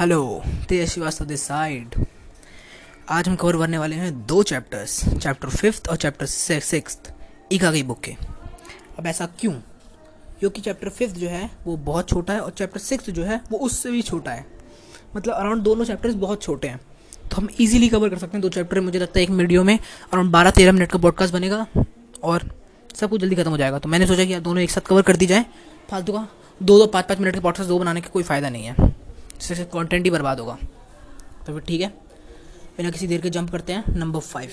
Hello 0.00 0.42
Tej 0.68 0.90
Srivastava 0.90 1.24
this 1.24 1.42
side 1.42 2.06
आज 3.08 3.28
हम 3.28 3.36
cover 3.36 3.56
करने 3.56 3.78
वाले 3.78 3.96
हैं 3.96 4.26
दो 4.26 4.42
चैप्टर्स 4.42 5.18
चैप्टर 5.18 5.48
फिफ्थ 5.48 5.88
और 5.88 5.96
चैप्टर 5.96 6.26
सिक्स 6.26 6.98
इका 7.52 7.70
गई 7.70 7.82
बुक 7.82 8.00
के। 8.00 8.16
अब 8.98 9.06
ऐसा 9.06 9.26
क्यों? 9.26 9.52
क्योंकि 10.40 10.60
चैप्टर 10.60 10.88
फिफ्थ 10.88 11.14
जो 11.14 11.28
है, 11.28 11.50
वो 11.64 11.76
बहुत 11.76 12.08
छोटा 12.08 12.32
है 12.32 12.40
और 12.40 12.50
चैप्टर 12.50 12.80
सिक्स 12.80 13.10
जो 13.10 13.24
है, 13.24 13.40
वो 13.52 13.58
उससे 13.58 13.90
भी 13.90 14.02
छोटा 14.02 14.30
है। 14.30 14.46
मतलब 15.16 15.34
अराउंड 15.34 15.62
दोनों 15.62 15.84
चैप्टर्स 15.84 16.14
बहुत 16.14 16.42
छोटे 16.42 16.68
हैं। 16.68 16.80
तो 17.30 17.36
हम 17.36 17.48
इजीली 17.60 17.88
कवर 17.88 18.08
कर 18.08 18.18
सकते 18.18 18.32
हैं 18.32 18.42
दो 18.42 18.48
चैप्टर 18.48 18.80
मुझे 18.80 18.98
लगता 18.98 19.18
है 19.18 19.22
एक 19.22 19.30
वीडियो 19.30 19.64
में 19.64 19.78
अराउंड 20.12 20.30
बारह 20.30 20.50
तेरह 20.50 20.72
मिनट 20.72 20.90
का 20.90 20.98
पॉडकास्ट 20.98 21.34
बनेगा 21.34 21.66
और 22.22 22.50
सब 22.94 23.10
कुछ 23.10 23.20
जल्दी 23.20 23.36
खत्म 23.36 23.50
हो 23.50 23.56
जाएगा। 23.56 23.78
तो 23.78 23.88
मैंने 23.88 24.06
सोचा 24.06 24.24
कि 24.24 24.40
दोनों 24.40 24.62
एक 24.62 24.70
साथ 24.70 24.80
कवर 24.80 25.02
कर 25.02 25.16
दी 25.16 25.26
जाए। 25.26 25.46
फालतू 25.90 26.12
का 26.12 26.28
दो 26.62 26.78
दो, 26.78 26.86
पाँच 26.86 27.04
पाँच 27.04 27.18
मिनट 27.18 27.34
के 27.34 27.40
पॉडकास्ट 27.40 27.68
दो 27.68 27.78
बनाने 27.78 28.00
का 28.00 28.08
कोई 28.08 28.22
फ़ायदा 28.22 28.48
नहीं 28.48 28.64
है। 28.64 28.91
इससे 29.42 29.64
कंटेंट 29.72 30.04
ही 30.04 30.10
बर्बाद 30.10 30.40
होगा। 30.40 30.56
तो 31.46 31.52
फिर 31.52 31.62
ठीक 31.68 31.80
है। 31.80 31.88
बिना 32.76 32.90
किसी 32.90 33.06
देर 33.06 33.20
के 33.20 33.30
जंप 33.30 33.50
करते 33.50 33.72
हैं। 33.72 33.96
Number 33.96 34.20
five 34.20 34.50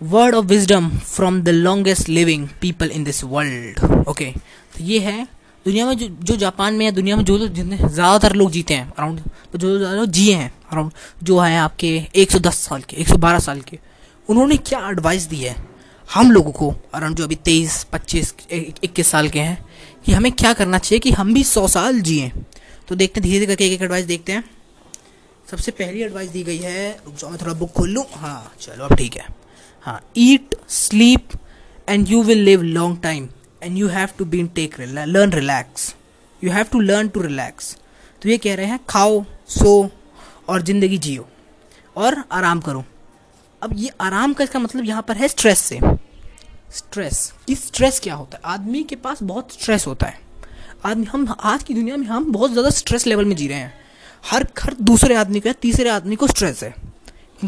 word 0.00 0.34
of 0.34 0.44
wisdom 0.46 0.88
from 0.90 1.40
the 1.42 1.48
longest 1.48 2.08
living 2.08 2.48
people 2.60 2.90
in 2.90 3.04
this 3.04 3.22
world 3.24 4.06
okay 4.08 4.30
तो 4.72 4.84
ये 4.84 4.98
है, 5.00 5.26
दुनिया 5.66 5.86
में 5.86 5.96
जो 5.96 6.06
जो 6.08 6.36
जापान 6.36 6.74
में 6.74 6.84
या 6.84 6.90
दुनिया 6.92 7.16
में 7.16 7.24
जो 7.24 7.38
जितने 7.38 7.76
ज़्यादातर 7.78 8.32
लोग 8.36 8.50
जीते 8.50 8.74
हैं 8.74 8.86
अराउंड 8.88 9.20
तो 9.52 9.58
जो 9.58 9.76
ज़्यादा 9.78 9.96
लोग 9.96 10.06
जिए 10.08 10.34
हैं 10.34 10.52
अराउंड 10.72 10.92
जो 11.22 11.38
है 11.40 11.58
आपके 11.58 11.90
110 12.16 12.54
साल 12.58 12.82
के 12.82 12.96
112 13.04 13.40
साल 13.40 13.60
के, 13.60 13.78
उन्होंने 14.28 14.56
क्या 14.58 14.88
एडवाइस 14.88 15.22
दी 15.24 15.36
है 15.38 15.56
हम 16.08 16.30
लोगों 16.32 16.52
को 16.52 16.74
अराउंड 16.94 17.16
जो 17.16 17.24
अभी 17.24 17.34
तेईस, 17.36 17.82
पच्चीस 17.92 18.34
इक्कीस 18.50 19.06
साल 19.06 19.28
के 19.28 19.40
हैं 19.40 19.64
कि 20.06 20.12
हमें 20.12 20.30
क्या 20.32 20.52
करना 20.52 20.78
चाहिए 20.78 20.98
कि 21.00 21.10
हम 21.12 21.32
भी 21.34 21.44
सौ 21.44 21.66
साल 21.68 22.00
जिए। 22.00 22.32
तो 22.88 22.94
देखते 22.94 23.20
हैं 23.20 23.28
धीरे 23.28 23.38
धीरे 23.38 23.46
करके 23.46 23.66
एक 23.66 23.72
एक 23.72 23.82
एडवाइस 23.82 24.04
देखते 24.06 24.32
हैं। 24.32 24.44
सबसे 25.48 25.70
पहली 25.72 26.02
एडवाइस 26.02 26.30
दी 26.30 26.42
गई 26.42 26.58
है 26.58 26.90
रुक 27.06 27.14
जाओ 27.14 27.30
मैं 27.30 27.40
थोड़ा 27.40 27.52
बुक 27.54 27.72
खोल 27.72 27.90
लूँ। 27.90 28.04
हाँ 28.12 28.52
चलो, 28.60 28.84
अब 28.84 28.96
ठीक 28.96 29.16
है। 29.16 29.26
हाँ 29.82 30.00
eat 30.18 30.54
sleep 30.70 31.28
and 31.88 32.08
you 32.08 32.22
will 32.22 32.38
live 32.40 32.62
long 32.62 33.02
time 33.02 33.28
and 33.62 33.78
you 33.78 33.88
have 33.88 34.08
to 34.18 34.24
been 34.26 34.46
take 34.54 34.80
learn 34.80 35.32
relax 35.32 35.94
you 36.42 36.50
have 36.52 36.66
to 36.72 36.80
learn 36.80 37.08
to 37.08 37.20
relax 37.22 37.76
तो 38.22 38.28
ये 38.28 38.36
कह 38.38 38.54
रहे 38.54 38.66
हैं, 38.66 38.78
खाओ, 38.88 39.24
सो, 39.48 39.90
और 40.48 40.62
ज़िंदगी 40.62 40.98
जियो, 40.98 41.26
और 41.96 42.22
आराम 42.32 42.60
करो। 42.60 42.84
अब 43.62 43.72
ये 43.76 43.90
आराम 44.00 44.32
का 44.34 44.44
इसका 44.44 44.58
मतलब 44.58 44.84
यहाँ 44.84 45.02
पर 45.02 45.16
है 45.16 45.28
स्ट्रेस 45.28 45.58
से। 45.60 45.78
स्ट्रेस 46.72 47.32
कि 47.46 47.54
स्ट्रेस 47.54 47.98
क्या 48.00 48.14
होता 48.14 48.36
है? 48.36 48.42
आदमी 48.44 48.82
के 48.82 48.96
पास 48.96 49.22
बहुत 49.22 49.52
स्ट्रेस 49.52 49.86
होता 49.86 50.06
है। 50.06 50.20
आदमी 50.84 51.04
हम, 51.04 51.26
आज 51.40 51.62
की 51.62 51.74
दुनिया 51.74 51.96
में 51.96 52.06
हम 52.06 52.24
बहुत 52.32 52.50
ज़्यादा 52.50 52.70
स्ट्रेस 52.70 53.06
लेवल 53.06 53.24
में 53.24 53.34
जी 53.36 53.46
रहे 53.48 53.58
हैं। 53.58 53.74
हर 54.24 54.46
हर 54.60 54.74
दूसरे 54.82 55.14
आदमी 55.14 55.40
को 55.40 55.48
या 55.48 55.52
तीसरे 55.52 55.90
आदमी 55.90 56.16
को 56.16 56.26
स्ट्रेस 56.26 56.62
है। 56.62 56.74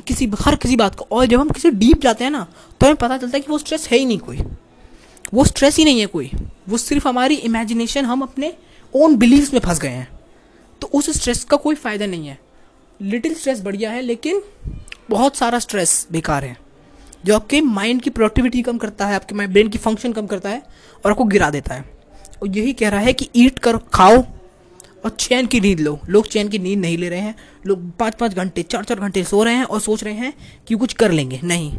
किसी, 0.07 0.31
हर 0.41 0.57
किसी 0.57 0.77
बात 0.77 0.95
को, 0.95 1.07
और 1.11 1.27
जब 1.27 1.41
हम 1.41 1.49
किसी 1.51 1.71
डीप 1.71 2.01
जाते 2.01 2.25
हैं 2.25 2.31
ना 2.31 2.47
तो 2.81 2.87
हमें 2.87 2.97
पता 2.97 3.17
चलता 3.19 3.37
है 3.37 3.41
कि 3.41 3.51
वो 3.53 3.59
स्ट्रेस 3.59 3.89
है 3.89 3.99
ही 3.99 4.05
नहीं 4.05 4.19
कोई। 4.19 4.39
वो 5.35 5.45
स्ट्रेस 5.45 5.77
ही 5.77 5.85
नहीं 5.85 6.01
है 6.01 6.07
कोई। 6.07 6.31
वो 6.69 6.79
सिर्फ़ 6.79 7.09
हमारी 7.09 7.35
इमेजिनेशन 7.35 8.05
हम 8.05 8.23
अपने 8.23 8.53
ओन 8.95 9.17
बिलीव्स 9.17 9.53
में 9.55 9.61
फंस 9.61 9.79
गए 9.79 9.89
हैं। 9.89 10.09
तो 10.81 10.87
उस 10.87 11.11
स्ट्रेस 11.11 11.45
का 11.45 11.57
कोई 11.57 11.75
फ़ायदा 11.75 12.07
नहीं 12.07 12.27
है। 12.27 12.39
लिटिल 13.01 13.35
स्ट्रेस 13.35 13.61
बढ़िया 13.61 13.91
है, 13.91 14.01
लेकिन 14.01 14.43
बहुत 15.11 15.37
सारा 15.37 15.59
स्ट्रेस 15.59 16.07
बेकार 16.13 16.45
है। 16.45 16.57
जो 17.25 17.35
आपके 17.35 17.61
माइंड 17.61 18.03
की 18.03 18.11
प्रोडक्टिविटी 18.11 18.63
कम 18.63 18.79
करता 18.79 19.07
है, 19.07 19.15
आपके 19.15 19.35
माइंड 19.35 19.53
ब्रेन 19.53 19.69
की 19.69 19.79
फ़ंक्शन 19.79 20.13
कम 20.13 20.27
करता 20.27 20.49
है, 20.49 20.63
और 21.05 21.11
आपको 21.11 21.25
गिरा 21.25 21.51
देता 21.51 21.75
है। 21.75 21.94
और 22.43 22.49
यही 22.49 22.73
कह 22.73 22.89
रहा 22.89 23.01
है 23.01 23.13
कि 23.13 23.29
ईट 23.37 23.59
करो, 23.59 23.79
खाओ 23.79 24.25
और 25.05 25.11
चैन 25.11 25.47
की 25.47 25.61
नींद 25.61 25.81
लो। 25.81 26.01
लोग 26.09 26.27
चैन 26.27 26.49
की 26.49 26.59
नींद 26.59 26.79
नहीं 26.79 26.99
ले 26.99 27.09
रहे 27.09 27.21
हैं। 27.21 27.35
लोग 27.67 27.91
पाँच 27.91 28.15
पाँच 28.15 28.35
घंटे 28.35 28.63
चार 28.63 28.85
चार 28.85 29.01
घंटे 29.01 29.25
सो 29.25 29.45
रहे 29.45 29.55
हैं 29.55 29.65
और 29.65 29.81
सोच 29.81 30.05
रहे 30.05 30.15
हैं 30.15 30.35
कि 30.67 30.75
कुछ 30.75 30.93
कर 30.93 31.13
लेंगे। 31.13 31.41
नहीं। 31.45 31.79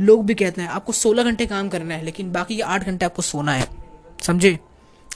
लोग 0.00 0.26
भी 0.26 0.34
कहते 0.34 0.62
हैं, 0.62 0.68
आपको 0.68 0.92
सोलह 0.92 1.22
घंटे 1.22 1.46
काम 1.46 1.68
करना 1.68 1.94
है, 1.94 2.04
लेकिन 2.04 2.32
बाकी 2.32 2.56
के 2.56 2.62
आठ 2.62 2.86
घंटे 2.86 3.04
आपको 3.04 3.22
सोना 3.22 3.52
है। 3.52 3.68
समझे? 4.22 4.58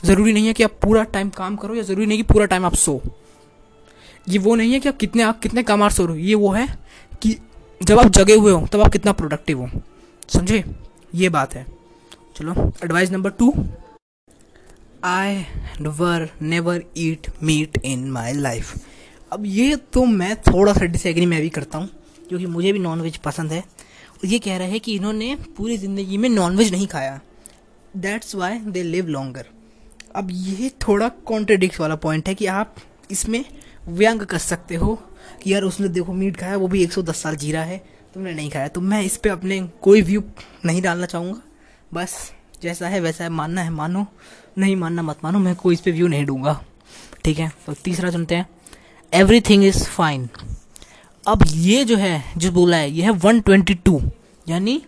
ज़रूरी 0.05 0.33
नहीं 0.33 0.47
है 0.47 0.53
कि 0.53 0.63
आप 0.63 0.71
पूरा 0.71 1.05
टाइम 1.05 1.29
काम 1.29 1.57
करो 1.57 1.75
या 1.75 1.83
ज़रूरी 1.83 2.07
नहीं 2.07 2.19
कि 2.19 2.33
पूरा 2.33 2.47
टाइम 2.47 2.65
आप 2.65 2.75
सो। 2.75 3.03
ये 4.29 4.39
वो 4.39 4.55
नहीं 4.55 4.73
है 4.73 4.81
कि 4.81 4.89
आप 4.89 4.97
कितने 4.97 5.23
आप 5.23 5.41
कितने 5.41 5.63
कम 5.63 5.89
सो 5.89 6.07
रहे 6.07 6.17
हो। 6.17 6.23
ये 6.23 6.35
वो 6.35 6.51
है 6.51 6.79
कि 7.23 7.37
जब 7.83 7.99
आप 7.99 8.07
जगे 8.07 8.35
हुए 8.35 8.53
हो, 8.53 8.67
तब 8.73 8.81
आप 8.81 8.93
कितना 8.93 9.13
प्रोडक्टिव 9.13 9.61
हो। 9.61 9.71
समझे? 10.29 10.65
ये 11.15 11.29
बात 11.29 11.55
है। 11.55 11.67
चलो 12.37 12.73
advice 12.85 13.11
number 13.11 13.31
two 13.31 13.55
I 15.05 15.45
were 15.81 16.29
never 16.43 16.83
eat 16.97 17.27
meat 17.43 17.79
in 17.85 18.11
my 18.11 18.33
life 18.33 18.75
अब 19.33 19.47
ये 19.47 19.77
तो 19.93 20.05
मैं 20.05 20.35
थोड़ा 20.43 20.73
सा 20.73 20.85
डिसएग्री 20.87 21.27
मैं 21.27 21.41
भी 21.41 21.49
करता 21.49 21.79
हूँ 21.79 21.89
क्योंकि 22.29 22.47
मुझे 22.47 22.73
भी 22.73 22.79
नॉन 22.79 23.01
वेज 23.01 23.17
पसंद 23.17 23.53
है। 23.53 23.61
और 23.61 24.27
ये 24.27 24.39
कह 24.39 24.57
रहा 24.57 24.69
है 24.69 24.79
कि 24.79 24.95
इन्होंने 24.95 25.35
पूरी 25.57 25.77
ज़िंदगी 25.79 26.19
में 26.19 26.29
नॉन 26.29 26.57
वेज 26.57 26.71
नहीं 26.73 26.87
खाया। 26.87 27.21
That's 27.97 28.35
why 28.35 28.59
they 28.59 28.83
live 28.83 29.07
longer 29.07 29.47
अब 30.17 30.29
ये 30.33 30.71
थोड़ा 30.89 31.09
कॉन्ट्रडिक्ट 31.27 31.81
वाला 31.81 31.97
पॉइंट 31.97 32.29
है 32.29 32.35
कि 32.35 32.47
आप 32.47 32.77
इसमें 33.11 33.45
व्यंग 33.89 34.21
कर 34.21 34.39
सकते 34.39 34.75
हो 34.75 34.95
कि 35.43 35.53
यार 35.53 35.63
उसने 35.63 35.89
देखो 35.89 36.13
मीट 36.13 36.37
खाया, 36.37 36.57
वो 36.57 36.69
भी 36.69 36.83
110 36.83 37.23
साल 37.23 37.37
जी 37.37 37.53
रहा 37.53 37.65
है, 37.65 37.83
तुमने 38.15 38.35
नहीं 38.35 38.51
खाया। 38.51 38.69
तो 38.69 38.81
मैं 38.81 39.03
इस 39.03 39.17
पर 39.17 39.31
अपने 39.31 39.61
कोई 39.83 40.03
व्यू 40.03 40.23
नहीं 40.65 40.83
डालना 40.83 41.07
चाहूँगा। 41.07 41.41
बस 41.95 42.33
जैसा 42.63 42.89
है 42.89 43.01
वैसा 43.01 43.25
है, 43.25 43.31
मानना 43.31 43.63
है, 43.63 43.71
मानो। 43.71 44.07
नहीं 44.59 44.77
मानना 44.77 45.03
मत 45.03 45.19
मानो, 45.25 45.39
मैं 45.39 45.55
कोई 45.57 45.75
इस 45.75 45.81
पर 45.81 45.91
व्यू 45.91 46.09
नहीं 46.09 46.25
दूँगा। 46.27 46.61
ठीक 47.25 47.39
है? 47.39 47.51
तो 47.67 47.73
तीसरा 47.75 48.11
सुनते 48.11 48.35
हैं। 48.35 48.47
एवरी 49.13 49.41
थिंग 49.41 49.65
इज़ 49.65 49.85
फाइन 49.87 50.29
अब 51.25 51.45
ये 51.47 51.85
जो 51.85 51.97
है, 51.97 52.23
जो 52.37 52.51
बोला 52.53 52.77
है, 52.77 52.91
ये 52.91 53.03
है 53.03 53.11
वन 53.13 53.41
ट्वेंटी 53.41 53.75
टू 53.77 54.01
यानी 54.47 54.81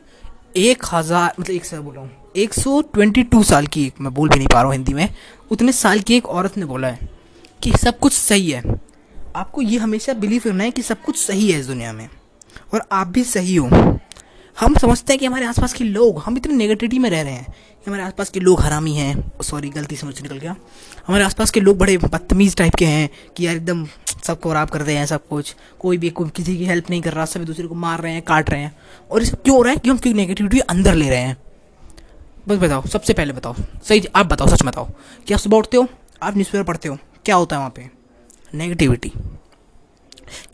एक 0.56 0.82
हज़ार 0.92 1.34
मतलब 1.40 1.54
एक 1.54 1.64
सौ 1.64 1.80
बोला 1.82 2.00
हूँ, 2.00 2.10
एक 2.36 2.54
सौ 2.54 2.80
ट्वेंटी 2.84 3.22
टू 3.24 3.42
साल 3.42 3.66
की 3.66 3.84
एक, 3.86 4.00
मैं 4.00 4.12
बोल 4.14 4.28
भी 4.28 4.36
नहीं 4.36 4.48
पा 4.48 4.54
रहा 4.54 4.64
हूँ 4.64 4.72
हिंदी 4.72 4.94
में, 4.94 5.08
उतने 5.50 5.72
साल 5.72 6.00
की 6.00 6.16
एक 6.16 6.26
औरत 6.28 6.56
ने 6.58 6.64
बोला 6.66 6.88
है 6.88 7.08
कि 7.62 7.72
सब 7.74 7.98
कुछ 7.98 8.12
सही 8.12 8.50
है। 8.50 8.62
आपको 9.36 9.62
ये 9.62 9.78
हमेशा 9.78 10.12
बिलीव 10.14 10.42
करना 10.44 10.64
है 10.64 10.70
कि 10.70 10.82
सब 10.82 11.02
कुछ 11.02 11.16
सही 11.18 11.50
है 11.50 11.58
इस 11.60 11.66
दुनिया 11.66 11.92
में, 11.92 12.08
और 12.74 12.84
आप 12.92 13.06
भी 13.06 13.24
सही 13.24 13.56
हो। 13.56 13.68
हम 14.60 14.74
समझते 14.76 15.12
हैं 15.12 15.20
कि 15.20 15.26
हमारे 15.26 15.46
आसपास 15.46 15.72
के 15.72 15.84
लोग, 15.84 16.18
हम 16.18 16.36
इतने 16.36 16.54
नेगेटिविटी 16.54 16.98
में 16.98 17.10
रह 17.10 17.22
रहे 17.22 17.32
हैं 17.32 17.44
कि 17.44 17.84
हमारे 17.86 18.02
आसपास 18.02 18.30
के 18.30 18.40
लोग 18.40 18.60
हरामी 18.60 18.94
हैं। 18.94 19.32
सॉरी 19.42 19.70
गलती 19.70 19.96
से 19.96 20.06
मुझे 20.06 20.22
निकल 20.22 20.38
गया। 20.38 20.56
हमारे 21.06 21.24
आसपास 21.24 21.50
के 21.50 21.60
लोग 21.60 21.78
बड़े 21.78 21.96
बदतमीज़ 21.98 22.56
टाइप 22.56 22.74
के 22.74 22.86
हैं 22.86 23.10
कि 23.36 23.46
यार 23.46 23.56
एकदम 23.56 23.86
सबको 24.24 24.50
खराब 24.50 24.70
कर 24.70 24.82
रहे 24.82 24.96
हैं, 24.96 25.06
सब 25.06 25.26
कुछ। 25.28 25.54
कोई 25.80 25.98
भी, 25.98 26.10
कोई 26.10 26.28
किसी 26.28 26.56
की 26.58 26.64
हेल्प 26.64 26.90
नहीं 26.90 27.02
कर 27.02 27.12
रहा 27.12 27.24
सभी 27.24 27.44
दूसरे 27.44 27.66
को 27.66 27.74
मार 27.74 28.00
रहे 28.00 28.12
हैं, 28.12 28.22
काट 28.22 28.50
रहे 28.50 28.60
हैं। 28.60 28.76
और 29.10 29.24
सब 29.24 29.42
क्यों 29.42 29.56
हो 29.56 29.62
रहा 29.62 29.72
है 29.72 29.78
कि 29.78 29.90
हम 29.90 29.98
क्यों 29.98 30.14
नेगेटिविटी 30.14 30.58
अंदर 30.58 30.94
ले 30.94 31.08
रहे 31.08 31.18
हैं? 31.18 31.36
बस 32.48 32.58
बताओ, 32.58 32.86
सबसे 32.86 33.12
पहले 33.12 33.32
बताओ। 33.32 33.54
सही, 33.84 34.04
आप 34.14 34.26
बताओ, 34.26 34.46
सच 34.46 34.62
बताओ। 34.62 34.88
क्या 35.26 35.36
सुबह 35.36 35.58
उठते 35.58 35.76
हो, 35.76 35.86
आप 36.22 36.34
न्यूज़पेपर 36.34 36.64
पढ़ते 36.64 36.88
हो, 36.88 36.98
क्या 37.24 37.36
होता 37.36 37.56
है 37.56 37.60
वहाँ 37.60 37.72
पे? 37.76 37.90
नेगेटिविटी 38.54 39.12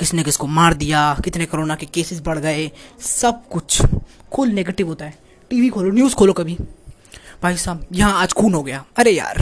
किसने 0.00 0.22
किसको 0.24 0.46
मार 0.48 0.74
दिया 0.74 1.00
कितने 1.24 1.46
कोरोना 1.46 1.74
के 1.76 1.86
केसेस 1.86 2.20
बढ़ 2.22 2.38
गए 2.38 2.70
सब 3.00 3.42
कुछ 3.48 3.82
खुल 4.32 4.48
नेगेटिव 4.50 4.86
होता 4.88 5.04
है। 5.04 5.18
टीवी 5.50 5.68
खोलो 5.68 5.90
न्यूज़ 5.90 6.14
खोलो 6.14 6.32
कभी। 6.32 6.56
भाई 7.42 7.56
साहब 7.56 7.86
यहाँ 7.92 8.20
आज 8.20 8.32
खून 8.32 8.54
हो 8.54 8.62
गया। 8.62 8.84
अरे 8.96 9.10
यार 9.10 9.38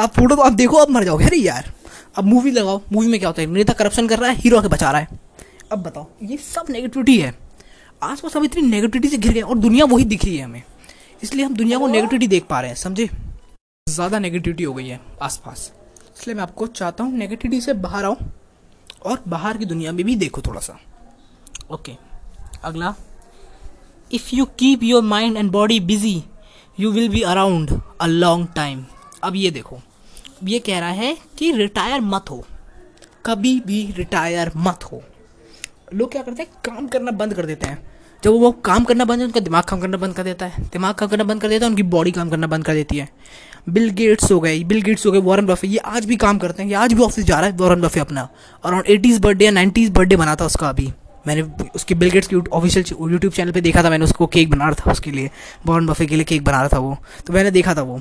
आप 0.00 0.14
फ़ोटो 0.14 0.36
तो 0.36 0.42
आप 0.42 0.52
देखो 0.52 0.76
आप 0.76 0.90
मर 0.90 1.04
जाओगे। 1.04 1.24
अरे 1.24 1.36
यार 1.36 1.72
अब 2.18 2.24
मूवी 2.24 2.50
लगाओ। 2.50 2.80
मूवी 2.92 3.06
में 3.06 3.18
क्या 3.20 3.28
होता 3.28 3.42
है? 3.42 3.48
नेता 3.48 3.72
करप्शन 3.72 4.08
कर 4.08 4.18
रहा 4.18 4.30
है 4.30 4.36
हीरो 4.36 4.58
आके 4.58 4.68
बचा 4.68 4.90
रहा 4.90 5.00
है। 5.00 5.18
अब 5.72 5.82
बताओ 5.82 6.06
ये 6.22 6.36
सब 6.36 6.70
नेगेटिविटी 6.70 7.18
है। 7.18 7.34
आस 8.02 8.20
पास 8.20 8.36
हम 8.36 8.44
इतनी 8.44 8.62
नेगेटिविटी 8.62 9.08
से 9.08 9.16
घिर 9.16 9.32
गए 9.32 9.40
और 9.40 9.58
दुनिया 9.58 9.84
वही 9.86 10.04
दिख 10.04 10.24
रही 10.24 10.36
है 10.36 10.44
हमें। 10.44 10.62
इसलिए 11.22 11.44
हम 11.44 11.54
दुनिया 11.54 11.78
को 11.78 11.86
नेगेटिविटी 11.86 12.26
देख 12.26 12.44
पा 12.50 12.60
रहे 12.60 12.70
हैं 12.70 12.76
समझे? 12.76 13.08
ज़्यादा 13.86 14.18
नेगेटिविटी 14.18 14.64
हो 14.64 14.74
गई 14.74 14.88
है 14.88 15.00
आसपास। 15.22 15.70
इसलिए 16.18 16.34
मैं 16.34 16.42
आपको 16.42 16.66
चाहता 16.68 17.04
हूँ 17.04 17.16
नेगेटिविटी 17.18 17.60
से 17.60 17.72
बाहर 17.74 18.04
आओ 18.04 18.16
और 19.02 19.22
बाहर 19.28 19.58
की 19.58 19.64
दुनिया 19.64 19.92
में 19.92 20.04
भी 20.06 20.16
देखो 20.16 20.42
थोड़ा 20.42 20.60
सा। 20.60 20.78
ओके 21.70 21.92
अगला। 22.64 22.94
If 24.10 24.34
you 24.34 24.44
keep 24.58 24.82
your 24.82 25.02
mind 25.02 25.36
and 25.36 25.50
body 25.50 25.80
busy 25.80 26.22
you 26.78 26.90
will 26.92 27.08
be 27.08 27.22
around 27.22 27.80
a 28.00 28.06
long 28.06 28.48
time 28.54 28.84
अब 29.24 29.36
ये 29.36 29.50
देखो, 29.50 29.80
ये 30.44 30.58
कह 30.58 30.78
रहा 30.78 30.90
है 30.90 31.16
कि 31.38 31.52
रिटायर 31.52 32.00
मत 32.00 32.30
हो। 32.30 32.44
कभी 33.26 33.58
भी 33.60 33.84
रिटायर 33.92 34.52
मत 34.56 34.84
हो। 34.84 35.02
लोग 35.94 36.12
क्या 36.12 36.22
करते 36.22 36.42
हैं? 36.42 36.50
काम 36.64 36.86
करना 36.88 37.10
बंद 37.10 37.34
कर 37.34 37.46
देते 37.46 37.66
हैं। 37.66 37.89
जब 38.24 38.30
वो 38.30 38.50
काम 38.64 38.84
करना 38.84 39.04
बंद 39.04 39.22
उनका 39.22 39.40
दिमाग 39.40 39.64
काम 39.64 39.80
करना 39.80 39.96
बंद 39.96 40.14
कर 40.14 40.22
देता 40.22 40.46
है। 40.46 40.62
दिमाग 40.62 40.94
काम 40.94 41.08
करना 41.08 41.24
बंद 41.24 41.40
कर 41.40 41.48
देता 41.48 41.64
है, 41.64 41.70
उनकी 41.70 41.82
बॉडी 41.84 42.10
काम 42.10 42.30
करना 42.30 42.46
बंद 42.46 42.64
कर 42.64 42.74
देती 42.74 42.96
है। 42.96 43.08
बिल 43.68 43.88
गेट्स 43.90 44.30
हो 44.32 44.38
गए 44.40 44.58
बिल 44.64 44.80
गेट्स 44.82 45.06
हो 45.06 45.12
गए 45.12 45.18
वॉरन 45.20 45.46
बफे 45.46 45.68
ये 45.68 45.78
आज 45.78 46.04
भी 46.04 46.16
काम 46.16 46.38
करते 46.38 46.62
हैं, 46.62 46.68
ये 46.70 46.76
आज 46.76 46.92
भी 46.92 47.02
ऑफ़िस 47.02 47.24
जा 47.24 47.38
रहा 47.40 47.50
है 47.50 47.56
वॉरन 47.56 47.80
बफे 47.80 48.00
अपना। 48.00 48.28
अराउंड 48.64 48.86
एटीज़ 48.86 49.20
बर्थडे 49.20 49.44
या 49.44 49.50
नाइन्टीज़ 49.50 49.90
बर्थडे 49.92 50.16
बना 50.16 50.34
था 50.36 50.44
उसका 50.44 50.68
अभी। 50.68 50.92
मैंने 51.26 51.42
उसके 51.74 51.94
बिल 51.94 52.10
गेट्स 52.10 52.28
की 52.28 52.36
ऑफिशियल 52.36 52.84
यूट्यूब 53.12 53.32
चैनल 53.32 53.52
पे 53.52 53.60
देखा 53.60 53.82
था, 53.82 53.90
मैंने 53.90 54.04
उसको 54.04 54.26
केक 54.26 54.50
बना 54.50 54.64
रहा 54.64 54.74
था 54.80 54.90
उसके 54.90 55.10
लिए। 55.10 55.30
वॉरन 55.66 55.86
बफे 55.86 56.06
के 56.06 56.16
लिए 56.16 56.24
केक 56.24 56.44
बना 56.44 56.58
रहा 56.58 56.68
था 56.68 56.78
वो। 56.78 56.96
तो 57.26 57.32
मैंने 57.32 57.50
देखा 57.50 57.74
था 57.74 57.82
वो। 57.82 58.00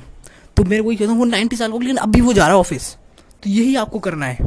तो 0.57 0.63
मेरे 0.63 0.83
को 0.83 0.91
ये 0.91 0.97
कहता 0.97 1.11
हूँ, 1.11 1.19
वो 1.19 1.25
नाइन्टी 1.25 1.55
साल 1.55 1.71
को 1.71 1.79
लेकिन 1.79 1.97
अभी 1.97 2.21
वो 2.21 2.33
जा 2.33 2.43
रहा 2.43 2.55
है 2.55 2.59
ऑफ़िस 2.59 2.95
तो 3.43 3.49
यही 3.49 3.75
आपको 3.75 3.99
करना 3.99 4.25
है। 4.25 4.37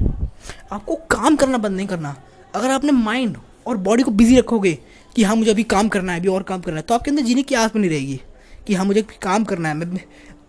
आपको 0.73 0.95
काम 1.11 1.37
करना 1.37 1.59
बंद 1.59 1.77
नहीं 1.77 1.87
करना। 1.87 2.15
अगर 2.55 2.71
आपने 2.71 2.93
माइंड 2.93 3.37
और 3.67 3.77
बॉडी 3.79 4.03
को 4.03 4.11
बिज़ी 4.11 4.39
रखोगे 4.39 4.79
कि 5.17 5.23
हाँ 5.23 5.37
मुझे 5.37 5.51
अभी 5.51 5.63
काम 5.65 5.89
करना 5.89 6.13
है, 6.13 6.21
अभी 6.21 6.29
और 6.29 6.43
काम 6.43 6.61
करना 6.61 6.77
है। 6.77 6.83
तो 6.83 6.95
आपके 6.95 7.11
अंदर 7.11 7.23
जीने 7.23 7.43
की 7.43 7.55
आस 7.55 7.75
नहीं 7.77 7.91
रहेगी 7.91 8.21
कि 8.67 8.75
हाँ 8.75 8.85
मुझे 8.87 9.03
काम 9.23 9.45
करना 9.45 9.69
है। 9.69 9.75
मैं 9.75 10.01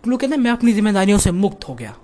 लोग 0.08 0.20
कहते 0.20 0.34
हैं, 0.34 0.42
मैं 0.42 0.50
अपनी 0.50 0.72
जिम्मेदारियों 0.72 1.18
से 1.18 1.30
मुक्त 1.32 1.68
हो 1.68 1.74
गया। 1.74 1.94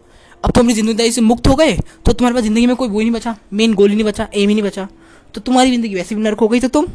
अब 0.44 0.50
तो 0.50 0.60
अपनी 0.60 0.72
ज़िम्मेदारी 0.74 1.12
से 1.12 1.20
मुक्त 1.20 1.48
हो 1.48 1.54
गए 1.54 1.76
तो 2.04 2.12
तुम्हारे 2.12 2.34
पास 2.34 2.42
ज़िंदगी 2.44 2.66
में 2.66 2.74
कोई 2.76 2.88
वो 2.88 3.00
नहीं 3.00 3.10
बचा। 3.10 3.36
मेन 3.52 3.74
गोल 3.74 3.90
ही 3.90 3.96
नहीं 3.96 4.06
बचा 4.06 4.28
एम 4.34 4.48
ही 4.48 4.54
नहीं 4.54 4.62
बचा। 4.62 4.88
तो 5.34 5.40
तुम्हारी 5.40 5.70
ज़िंदगी 5.70 5.94
वैसे 5.94 6.14
भी 6.14 6.22
नर्क 6.22 6.40
हो 6.40 6.48
गई 6.48 6.60
तो 6.60 6.68
तुम 6.70 6.86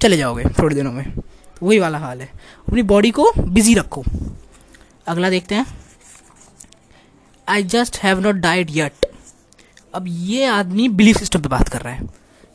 चले 0.00 0.16
जाओगे 0.16 0.44
थोड़े 0.58 0.74
दिनों 0.76 0.92
में। 0.92 1.04
तो 1.10 1.66
वही 1.66 1.78
वाला 1.78 1.98
हाल 1.98 2.20
है। 2.20 2.28
अपनी 2.68 2.82
बॉडी 2.84 3.10
को 3.10 3.30
बिज़ी 3.38 3.74
रखो। 3.74 4.04
अगला 5.06 5.30
देखते 5.30 5.54
हैं। 5.54 5.66
I 7.48 7.62
just 7.64 7.98
have 7.98 8.20
not 8.20 8.36
died 8.36 8.70
yet 8.70 9.06
अब 9.94 10.04
ये 10.08 10.44
आदमी 10.46 10.88
बिलीफ 10.90 11.18
सिस्टम 11.18 11.40
पे 11.42 11.48
बात 11.48 11.68
कर 11.68 11.80
रहा 11.80 11.92
है। 11.94 12.08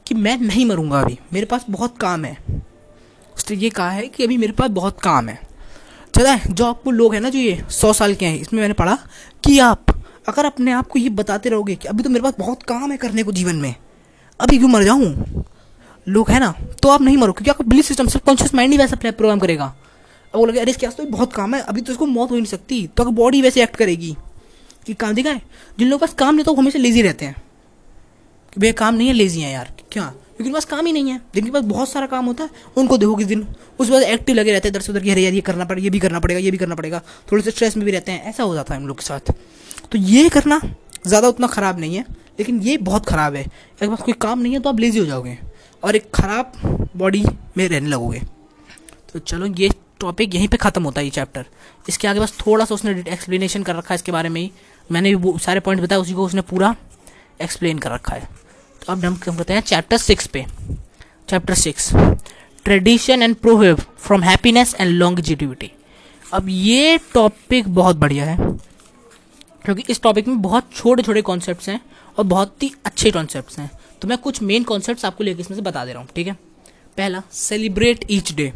कि 0.08 0.16
मैं 0.16 0.38
नहीं 0.38 0.66
मरूँगा 0.66 1.00
अभी। 1.02 1.18
मेरे 1.34 1.46
पास 1.46 1.66
बहुत 1.70 1.98
काम 1.98 2.26
है। 2.26 2.38
उसने 3.36 3.58
ये 3.58 3.70
कहा 3.70 3.90
है 3.90 4.08
कि 4.08 4.24
अभी 4.24 4.38
मेरे 4.38 4.54
पास 4.54 4.70
बहुत 4.72 5.00
काम 5.02 5.30
है। 5.30 5.40
चला 6.14 6.32
है 6.32 6.54
जो 6.54 6.66
आपको 6.66 6.92
लोग 6.92 7.14
हैं 7.14 7.22
ना 7.22 7.30
जो 7.30 7.40
ये 7.40 7.64
सौ 7.72 7.92
साल 7.94 8.14
के 8.16 8.26
हैं, 8.26 8.40
इसमें 8.40 8.60
मैंने 8.62 8.74
पढ़ा 8.74 8.98
कि 9.44 9.58
आप 9.60 9.86
अगर 10.28 10.46
अपने 10.46 10.72
आप 10.72 10.88
को 10.88 11.00
ये 11.00 11.10
बताते 11.12 11.50
रहोगे 11.50 11.76
कि 11.76 11.88
अभी 11.88 12.04
तो 12.04 12.10
मेरे 12.10 12.24
पास 12.24 12.34
बहुत 12.40 12.64
काम 12.64 12.92
है 12.92 12.98
करने 12.98 13.24
को 13.24 13.32
जीवन 13.32 13.56
में, 13.56 13.76
अभी 14.40 14.58
क्यों 14.58 14.70
मर 14.70 14.84
जाऊँ? 14.84 15.44
लोग 16.08 16.30
है 16.30 16.40
ना 16.40 16.54
तो 16.82 16.90
आप 16.90 17.02
नहीं 17.02 17.18
मरो, 17.18 17.34
क्योंकि 17.34 17.52
आपका 17.52 17.66
बिलीफ 17.66 17.86
सिस्टम 17.86 18.08
सबकॉन्शियस 18.08 18.54
माइंड 18.56 18.72
ही 18.72 18.78
वैसा 18.78 18.96
प्रोग्राम 19.02 19.40
करेगा। 19.40 19.66
अब 20.34 20.40
वो 20.40 20.46
लगे 20.46 20.60
अरे 20.60 20.72
इसके 20.72 20.88
तो 20.88 21.06
बहुत 21.08 21.34
काम 21.34 21.56
है, 21.56 21.62
अभी 21.62 21.82
तो 21.82 21.92
इसको 21.92 22.06
मौत 22.08 22.30
हो 22.30 22.36
ही 22.36 22.42
नहीं 22.42 22.50
सकती 22.50 22.86
तो 22.88 23.04
अगर 23.04 23.12
बॉडी 23.14 23.42
वैसे 23.42 23.64
एक्ट 23.64 23.76
करेगी। 23.76 24.16
कि 24.86 24.94
काम 24.94 25.14
दिखा 25.14 25.30
है? 25.30 25.42
जिन 25.80 25.88
लोगों 25.88 26.00
के 26.00 26.06
पास 26.06 26.16
काम 26.16 26.36
नहीं 26.36 26.46
तो 26.46 26.54
वो 26.54 26.62
हमेशा 26.62 26.80
लेजी 26.80 27.02
रहते 27.02 27.26
हैं। 27.26 27.36
कि 28.58 28.62
भैया, 28.62 28.74
काम 28.74 28.96
नहीं 28.96 29.08
है 29.08 29.14
लेजी 29.14 29.42
है 29.42 29.52
यार। 29.52 29.72
क्या? 29.92 30.04
क्योंकि 30.04 30.44
उनके 30.44 30.54
पास 30.54 30.66
काम 30.66 30.86
ही 30.86 30.92
नहीं 30.94 31.10
है। 31.10 31.20
जिनके 31.36 31.52
पास 31.52 31.64
बहुत 31.64 31.90
सारा 31.90 32.06
काम 32.08 32.26
होता 32.26 32.44
है, 32.44 32.50
उनको 32.78 32.98
देखो 32.98 33.16
किस 33.16 33.28
दिन। 33.28 33.46
उस 33.80 33.90
बाद 33.90 34.04
एक्टिव 34.04 34.36
लगे 34.36 34.52
रहते 34.52 34.68
हैं 34.68 34.74
दर 34.74 34.82
से 34.82 34.92
उधर 34.92 35.04
की, 35.04 35.12
अरे 35.12 35.22
यार, 35.22 35.34
ये 35.34 35.42
करना 35.42 35.66
पड़ेगा, 35.66 35.84
ये 35.84 35.90
भी 35.90 36.00
करना 36.00 36.20
पड़ेगा, 36.20 36.40
ये 36.40 36.52
भी 36.52 36.58
करना 36.58 36.76
पड़ेगा। 36.76 37.02
थोड़े 37.32 37.44
से 37.44 37.52
स्ट्रेस 37.52 37.78
में 37.78 37.86
भी 37.86 37.92
रहते 37.92 38.12
हैं। 38.12 38.24
ऐसा 38.24 38.44
हो 38.44 38.56
जाता 38.56 38.74
है 38.74 38.80
हम 38.80 38.88
लोग 38.88 38.98
के 38.98 39.06
साथ। 39.06 39.32
तो 39.92 39.98
ये 39.98 40.28
करना 40.30 40.60
ज़्यादा 41.08 41.28
उतना 41.28 41.48
ख़राब 41.48 41.80
नहीं 41.80 41.96
है, 41.96 42.06
लेकिन 42.40 42.62
ये 42.62 42.78
बहुत 42.80 43.06
ख़राब 43.06 43.36
है। 43.36 43.44
अगर 43.44 43.90
पास 43.90 44.02
कोई 44.02 44.14
काम 44.22 44.40
नहीं 44.40 44.54
है 44.54 44.60
तो 44.60 44.70
आप 44.70 44.80
लेजी 44.80 45.00
हो 45.00 45.06
जाओगे 45.06 45.38
और 45.84 45.96
एक 45.96 46.10
ख़राब 46.16 46.52
बॉडी 46.98 47.24
में 47.58 47.68
रहने 47.68 47.90
लगोगे। 47.90 48.22
तो 49.14 49.20
चलो, 49.20 49.46
ये 49.48 49.70
टॉपिक 50.00 50.36
यहीं 50.36 50.48
पे 50.48 50.58
ख़त्म 50.58 50.84
होता 50.84 51.02
है 51.02 51.06
ये 51.06 51.12
चैप्टर 51.12 51.46
इसके 51.90 52.08
आगे 52.08 52.20
बस 52.20 52.34
थोड़ा 52.40 52.66
सा 52.66 52.76
उसने 52.76 52.92
एक्सप्लेनेशन 53.10 53.64
कर 53.64 53.76
रखा 53.76 53.94
है 53.94 53.96
इसके 53.96 54.12
बारे 54.12 54.30
में 54.30 54.42
ही। 54.42 54.52
मैंने 54.90 55.14
वो 55.16 55.38
सारे 55.38 55.60
पॉइंट 55.60 55.82
बताया 55.82 56.02
उसी 56.02 56.14
को 56.14 56.26
उसने 56.26 56.42
पूरा 56.44 56.76
एक्सप्लेन 57.42 57.80
कर 57.80 57.92
रखा 57.92 58.16
है। 58.16 58.28
अब 58.90 59.06
हम 59.06 59.16
करते 59.18 59.54
हैं 59.54 59.62
चैप्टर 59.62 59.98
सिक्स 59.98 60.28
पे। 60.28 60.46
Chapter 61.30 61.54
six 61.56 61.92
tradition 62.66 63.24
and 63.24 63.36
proverb 63.36 63.80
from 63.98 64.24
happiness 64.24 64.74
and 64.74 64.90
long 64.90 65.00
longevity 65.00 65.72
अब 66.26 66.48
ये 66.50 66.98
टॉपिक 67.14 67.68
बहुत 67.70 67.96
बढ़िया 67.96 68.26
है, 68.26 68.38
क्योंकि 69.66 69.84
इस 69.90 70.02
टॉपिक 70.02 70.28
में 70.28 70.42
बहुत 70.42 70.70
छोटे 70.76 71.04
छोटे 71.04 71.22
कॉन्सेप्ट 71.22 71.68
हैं 71.70 71.80
और 72.18 72.26
बहुत 72.26 72.64
ही 72.64 72.72
अच्छे 72.86 73.12
कॉन्सेप्ट 73.12 73.58
हैं। 73.60 73.70
तो 74.02 74.08
मैं 74.08 74.18
कुछ 74.18 74.42
मेन 74.42 74.64
कॉन्सेप्ट 74.64 75.06
आपको 75.06 75.24
लेकर 75.24 75.40
इसमें 75.40 75.56
से 75.58 75.62
बता 75.62 75.86
दे 75.86 75.92
रहा 75.92 76.02
हूँ, 76.02 76.10
ठीक 76.16 76.28
है? 76.28 76.34
पहला 76.98 77.22
सेलिब्रेट 77.34 78.06
ईच 78.10 78.34
डे 78.34 78.52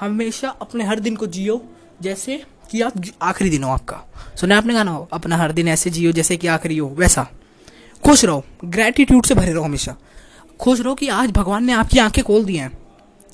हमेशा 0.00 0.48
अपने 0.60 0.84
हर 0.84 1.00
दिन 1.00 1.16
को 1.16 1.26
जियो, 1.28 1.62
जैसे 2.02 2.42
कि 2.70 2.80
आप 2.80 3.02
आखिरी 3.22 3.50
दिन 3.50 3.64
हो 3.64 3.70
आपका। 3.70 4.02
सुना 4.40 4.56
आपने 4.58 4.74
गाना? 4.74 4.90
हो 4.90 5.08
अपना 5.12 5.36
हर 5.36 5.52
दिन 5.52 5.68
ऐसे 5.68 5.90
जियो 5.90 6.12
जैसे 6.12 6.36
कि 6.36 6.46
आखिरी 6.48 6.78
हो, 6.78 6.88
वैसा। 6.88 7.26
खुश 8.06 8.24
रहो 8.24 8.44
ग्रेटिट्यूड 8.64 9.26
से 9.26 9.34
भरे 9.34 9.52
रहो 9.52 9.62
हमेशा। 9.64 9.94
खुश 10.60 10.80
रहो 10.80 10.94
कि 10.94 11.08
आज 11.10 11.30
भगवान 11.30 11.64
ने 11.64 11.72
आपकी 11.72 11.98
आँखें 11.98 12.22
खोल 12.24 12.44
दी 12.44 12.56
हैं। 12.56 12.70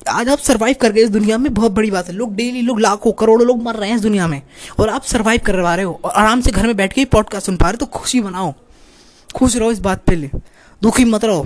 आज 0.09 0.29
आप 0.29 0.39
सर्वाइव 0.39 0.75
कर 0.81 0.91
गए 0.91 1.01
इस 1.01 1.09
दुनिया 1.09 1.37
में, 1.37 1.53
बहुत 1.53 1.71
बड़ी 1.71 1.91
बात 1.91 2.07
है। 2.07 2.13
लोग 2.13 2.33
डेली 2.35 2.61
लोग 2.61 2.79
लाखों, 2.79 3.11
करोड़ों 3.11 3.47
लोग 3.47 3.61
मर 3.63 3.75
रहे 3.75 3.89
हैं 3.89 3.95
इस 3.95 4.01
दुनिया 4.01 4.27
में। 4.27 4.41
और 4.79 4.89
आप 4.89 5.03
सर्वाइव 5.03 5.41
करवा 5.45 5.75
रहे 5.75 5.85
हो, 5.85 5.99
और 6.03 6.11
आराम 6.11 6.41
से 6.41 6.51
घर 6.51 6.65
में 6.67 6.75
बैठ 6.77 6.93
के 6.93 7.01
ही 7.01 7.05
पॉडकास्ट 7.05 7.45
सुन 7.45 7.57
पा 7.57 7.65
रहे 7.65 7.73
हो 7.73 7.85
तो 7.85 7.99
खुशी 7.99 8.21
बनाओ 8.21 8.53
खुश 9.35 9.55
रहो 9.57 9.71
इस 9.71 9.79
बात 9.79 10.03
पे 10.07 10.15
ले। 10.15 10.29
दुखी 10.81 11.05
मत 11.05 11.25
रहो। 11.25 11.45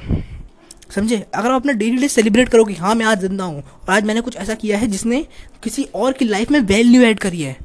समझे? 0.96 1.18
अगर 1.36 1.50
आप 1.50 1.62
अपना 1.62 1.74
डेली 1.74 1.98
डे 1.98 2.08
सेलिब्रेट 2.08 2.50
करो 2.50 2.66
कि 2.66 2.74
हाँ 2.74 2.96
मैं 2.96 3.06
आज 3.06 3.22
ज़िंदा 3.22 3.44
हूँ, 3.44 3.62
और 3.62 3.94
आज 3.94 4.04
मैंने 4.04 4.22
कुछ 4.22 4.36
ऐसा 4.36 4.54
किया 4.54 4.78
है 4.78 4.88
जिसने 4.88 5.26
किसी 5.64 5.84
और 5.96 6.14
की 6.14 6.26
लाइफ 6.26 6.52
में 6.52 6.60
वैल्यू 6.62 7.02
ऐड 7.04 7.20
करी 7.20 7.42
है 7.42 7.56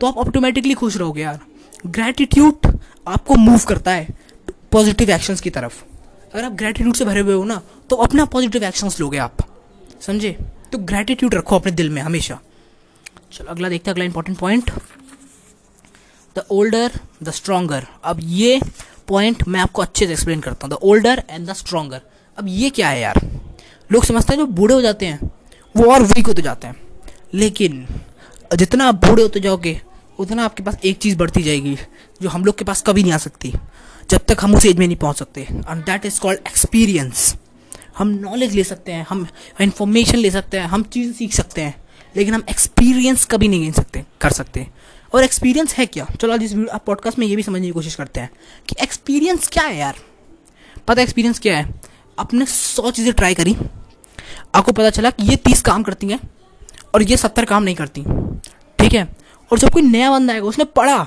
तो 0.00 0.06
आप 0.06 0.18
ऑटोमेटिकली 0.18 0.74
खुश 0.74 0.96
रहोगे 0.96 1.22
यार। 1.22 1.40
ग्रेटिट्यूड 1.86 2.78
आपको 3.08 3.34
मूव 3.36 3.58
करता 3.58 3.90
है। 3.90 4.25
पॉजिटिव 4.76 5.10
एक्शंस 5.10 5.40
की 5.40 5.50
तरफ़। 5.50 5.82
अगर 6.34 6.44
आप 6.44 6.52
ग्रेटिट्यूड 6.52 6.94
से 6.94 7.04
भरे 7.04 7.20
हुए 7.20 7.34
हो 7.34 7.44
ना 7.44 7.62
तो 7.90 7.96
अपना 7.96 8.24
पॉजिटिव 8.24 8.64
एक्शंस 8.64 9.00
लोगे 9.00 9.18
आप। 9.18 9.36
समझे? 10.00 10.36
तो 10.72 10.78
ग्रेटिट्यूड 10.78 11.34
रखो 11.34 11.56
अपने 11.56 11.72
दिल 11.72 11.90
में 11.90 12.02
हमेशा। 12.02 12.38
चलो, 13.32 13.46
अगला 13.46 13.68
देखते 13.68 13.90
हैं, 13.90 13.94
अगला 13.94 14.04
important 14.04 14.38
point 14.38 14.70
the 16.36 16.42
older 16.50 16.92
the 17.22 17.30
stronger 17.30 17.86
अब 18.04 18.18
ये 18.22 18.60
पॉइंट 19.08 19.48
मैं 19.48 19.60
आपको 19.60 19.82
अच्छे 19.82 20.06
से 20.06 20.12
एक्सप्लेन 20.12 20.40
करता 20.40 20.66
हूँ। 20.66 20.74
The 20.74 20.78
older 20.82 21.22
and 21.30 21.48
the 21.50 21.52
stronger 21.52 22.00
अब 22.38 22.46
ये 22.48 22.70
क्या 22.70 22.88
है 22.88 23.00
यार? 23.00 23.20
लोग 23.92 24.04
समझते 24.04 24.32
हैं 24.32 24.38
जो 24.38 24.46
बूढ़े 24.46 24.74
हो 24.74 24.80
जाते 24.80 25.06
हैं, 25.06 25.30
वो 25.76 25.92
और 25.92 26.02
वीक 26.02 26.26
होते 26.26 26.42
जाते 26.42 26.66
हैं। 26.66 26.76
लेकिन, 27.34 27.86
जितना 28.54 28.88
आप 28.88 28.94
बूढ़े 28.94 29.22
होते 29.22 29.40
जाओगे, 29.40 29.80
उतना 30.18 30.44
आपके 30.44 30.62
पास 30.62 30.76
एक 30.84 30.98
चीज़ 30.98 31.16
बढ़ती 31.16 31.42
जाएगी, 31.42 31.76
जो 32.22 32.28
हम 32.28 32.44
लोग 32.44 32.58
के 32.58 32.64
पास 32.64 32.82
कभी 32.86 33.02
नहीं 33.02 33.12
आ 33.12 33.18
सकती। 33.18 33.52
जब 34.10 34.24
तक 34.24 34.36
हम 34.40 34.54
उस 34.54 34.66
एज 34.66 34.76
में 34.78 34.86
नहीं 34.86 34.96
पहुँच 34.96 35.18
सकते। 35.18 35.40
And 35.42 35.84
that 35.84 36.06
is 36.06 36.20
called 36.20 36.38
experience 36.48 37.34
हम 37.98 38.08
नॉलेज 38.08 38.54
ले 38.54 38.64
सकते 38.64 38.92
हैं, 38.92 39.06
हम 39.10 39.26
इंफॉर्मेशन 39.60 40.18
ले 40.18 40.30
सकते 40.30 40.58
हैं, 40.58 40.66
हम 40.66 40.82
चीज़ 40.84 41.12
सीख 41.12 41.32
सकते 41.32 41.60
हैं, 41.60 41.74
लेकिन 42.16 42.34
हम 42.34 42.42
एक्सपीरियंस 42.50 43.24
कभी 43.24 43.48
नहीं 43.48 43.60
गिन 43.60 43.72
सकते, 43.72 44.04
कर 44.20 44.30
सकते। 44.30 44.66
और 45.12 45.24
एक्सपीरियंस 45.24 45.74
है 45.74 45.86
क्या? 45.86 46.06
चलो 46.20 46.32
आज 46.32 46.42
इस 46.42 46.54
आप 46.72 46.84
पॉडकास्ट 46.86 47.18
में 47.18 47.26
ये 47.26 47.36
भी 47.36 47.42
समझने 47.42 47.66
की 47.66 47.72
कोशिश 47.72 47.94
करते 47.94 48.20
हैं 48.20 48.30
कि 48.68 48.76
एक्सपीरियंस 48.82 49.48
क्या 49.48 49.64
है 49.64 49.76
यार। 49.76 49.98
पता 50.88 51.02
एक्सपीरियंस 51.02 51.38
क्या 51.38 51.56
है? 51.56 51.74
आपने 52.18 52.46
सौ 52.46 52.90
चीज़ें 52.90 53.12
ट्राई 53.12 53.34
करी, 53.34 53.56
आपको 54.54 54.72
पता 54.72 54.90
चला 54.90 55.10
कि 55.10 55.28
ये 55.30 55.36
तीस 55.36 55.62
काम 55.62 55.82
करती 55.82 56.06
हैं 56.06 56.20
और 56.94 57.02
ये 57.02 57.16
सत्तर 57.16 57.44
काम 57.44 57.62
नहीं 57.62 57.74
करती। 57.74 58.04
ठीक 58.78 58.94
है? 58.94 59.08
और 59.50 59.58
जब 59.58 59.70
कोई 59.70 59.82
नया 59.82 60.10
बंदा 60.10 60.32
आएगा, 60.32 60.46
उसने 60.46 60.64
पढ़ा 60.66 61.04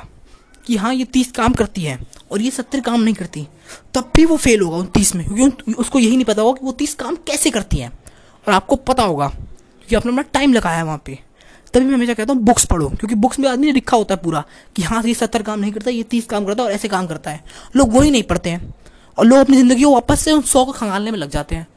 कि 0.65 0.75
हाँ 0.75 0.93
ये 0.93 1.05
तीस 1.05 1.31
काम 1.31 1.53
करती 1.53 1.81
है 1.81 1.97
और 2.31 2.41
ये 2.41 2.51
सत्तर 2.51 2.79
काम 2.81 3.01
नहीं 3.01 3.13
करती। 3.15 3.47
तब 3.93 4.11
भी 4.15 4.25
वो 4.25 4.37
फेल 4.37 4.61
होगा 4.61 4.77
उन 4.77 4.85
तीस 4.87 5.15
में, 5.15 5.25
क्योंकि 5.25 5.73
उसको 5.73 5.99
यही 5.99 6.15
नहीं 6.15 6.25
पता 6.25 6.41
होगा 6.41 6.59
कि 6.59 6.65
वो 6.65 6.71
तीस 6.73 6.93
काम 6.95 7.15
कैसे 7.27 7.49
करती 7.51 7.77
हैं। 7.77 7.91
और 8.47 8.53
आपको 8.53 8.75
पता 8.77 9.03
होगा 9.03 9.27
क्योंकि 9.27 9.95
आपने 9.95 10.11
अपना 10.11 10.21
टाइम 10.33 10.53
लगाया 10.53 10.77
है 10.77 10.83
वहाँ 10.83 11.01
पे। 11.05 11.17
तभी 11.73 11.85
मैं 11.85 11.93
हमेशा 11.93 12.13
कहता 12.13 12.33
हूँ 12.33 12.41
बुक्स 12.43 12.65
पढ़ो, 12.65 12.87
क्योंकि 12.89 13.15
बुक्स 13.15 13.39
में 13.39 13.49
आदमी 13.49 13.71
लिखा 13.71 13.97
होता 13.97 14.15
है 14.15 14.21
पूरा 14.21 14.43
कि 14.75 14.83
हाँ 14.83 15.01
ये 15.03 15.13
सत्तर 15.13 15.41
काम 15.43 15.59
नहीं 15.59 15.71
करता, 15.71 15.91
ये 15.91 16.03
तीस 16.05 16.25
काम 16.27 16.45
करता 16.45 16.63
है 16.63 16.69
और 16.69 16.75
ऐसे 16.75 16.87
काम 16.87 17.07
करता 17.07 17.31
है। 17.31 17.43
लोग 17.75 17.93
वो 17.93 18.01
ही 18.01 18.11
नहीं 18.11 18.23
पढ़ते 18.23 18.49
हैं। 18.49 18.73
और 19.17 19.25
लोग 19.25 19.39
अपनी 19.39 19.57
ज़िंदगी 19.57 19.83
को 19.83 19.93
वापस 19.93 20.21
से 20.21 20.31
उन 20.31 20.41
सौ 20.43 20.63
को 20.65 20.71
खंगालने 20.71 21.11
में 21.11 21.17
लग 21.19 21.29
जाते 21.29 21.55
हैं। 21.55 21.67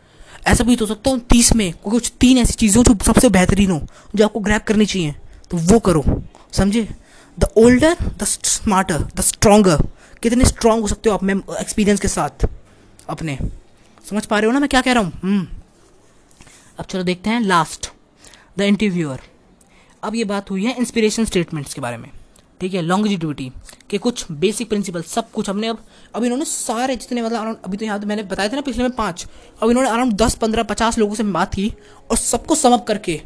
ऐसा 0.47 0.65
भी 0.65 0.77
तो 0.77 0.87
सकता 0.87 1.11
है 1.11 1.15
उन 1.15 1.21
तीस 1.31 1.55
में 1.57 1.73
कुछ 1.85 2.13
तीन 2.21 2.39
ऐसी 2.39 2.53
चीज़ें 2.55 2.77
हो 2.77 2.83
जो 2.85 2.97
सबसे 3.05 3.29
बेहतरीन 3.29 3.71
हो, 3.71 3.81
जो 4.15 4.25
आपको 4.25 4.41
ग्रैप 4.41 4.65
करनी 4.65 4.87
चाहिए 4.87 5.15
तो 5.51 5.57
वो 5.57 5.79
करो। 5.81 6.05
समझे? 6.53 6.89
The 7.39 7.49
older 7.57 7.97
the 8.19 8.25
smarter 8.25 9.07
the 9.17 9.21
stronger 9.21 9.83
कितने 10.23 10.45
स्ट्रांग 10.45 10.81
हो 10.81 10.89
सकते 10.89 11.09
हो 11.09 11.15
आप 11.15 11.23
मैं 11.23 11.35
एक्सपीरियंस 11.61 12.01
के 12.01 12.09
साथ, 12.09 12.47
अपने। 13.09 13.39
समझ 14.05 14.25
पा 14.27 14.39
रहे 14.39 14.47
हो 14.47 14.53
ना 14.53 14.61
मैं 14.61 14.69
क्या 14.69 14.81
कह 14.81 14.93
रहा 14.93 15.03
हूँ? 15.03 15.13
हम्म। 15.23 15.47
अब 16.79 16.85
चलो 16.85 17.03
देखते 17.03 17.31
हैं 17.31 17.41
लास्ट 17.41 17.91
द 18.59 18.61
इंटरव्यूअर 18.63 19.21
अब 20.03 20.15
ये 20.15 20.25
बात 20.25 20.51
हुई 20.51 20.65
है 20.65 20.75
इंस्पिरेशन 20.79 21.25
स्टेटमेंट्स 21.25 21.75
के 21.75 21.81
बारे 21.81 21.97
में। 21.97 22.11
ठीक 22.61 22.75
है 22.75 22.83
लॉन्गिटिविटी 22.83 23.51
के 23.91 23.99
कुछ 23.99 24.25
बेसिक 24.33 24.69
प्रिंसिपल 24.69 25.03
सब 25.03 25.31
कुछ 25.31 25.49
हमने 25.51 25.67
अब 25.67 25.79
अब 26.15 26.25
इन्होंने 26.25 26.45
सारे 26.45 26.97
जितने 26.97 27.23
मतलब 27.23 27.41
अराउंड, 27.41 27.57
अभी 27.65 27.77
तो 27.77 27.85
यहाँ 27.85 28.01
तो 28.01 28.07
मैंने 28.07 28.23
बताया 28.25 28.49
था 28.49 28.57
ना 28.57 28.63
पिछले 28.63 28.83
में 28.83 28.93
पाँच, 28.93 29.27
अब 29.63 29.71
इन्होंने 29.71 29.91
अराउंड 29.91 30.13
दस, 30.13 30.35
पंद्रह, 30.35 30.63
पचास 30.63 30.99
लोगों 30.99 31.15
से 31.15 31.23
बात 31.25 31.55
की 31.55 31.73
और 32.11 32.17
सबको 32.17 32.55
समअप 32.55 32.85
करके 32.87 33.21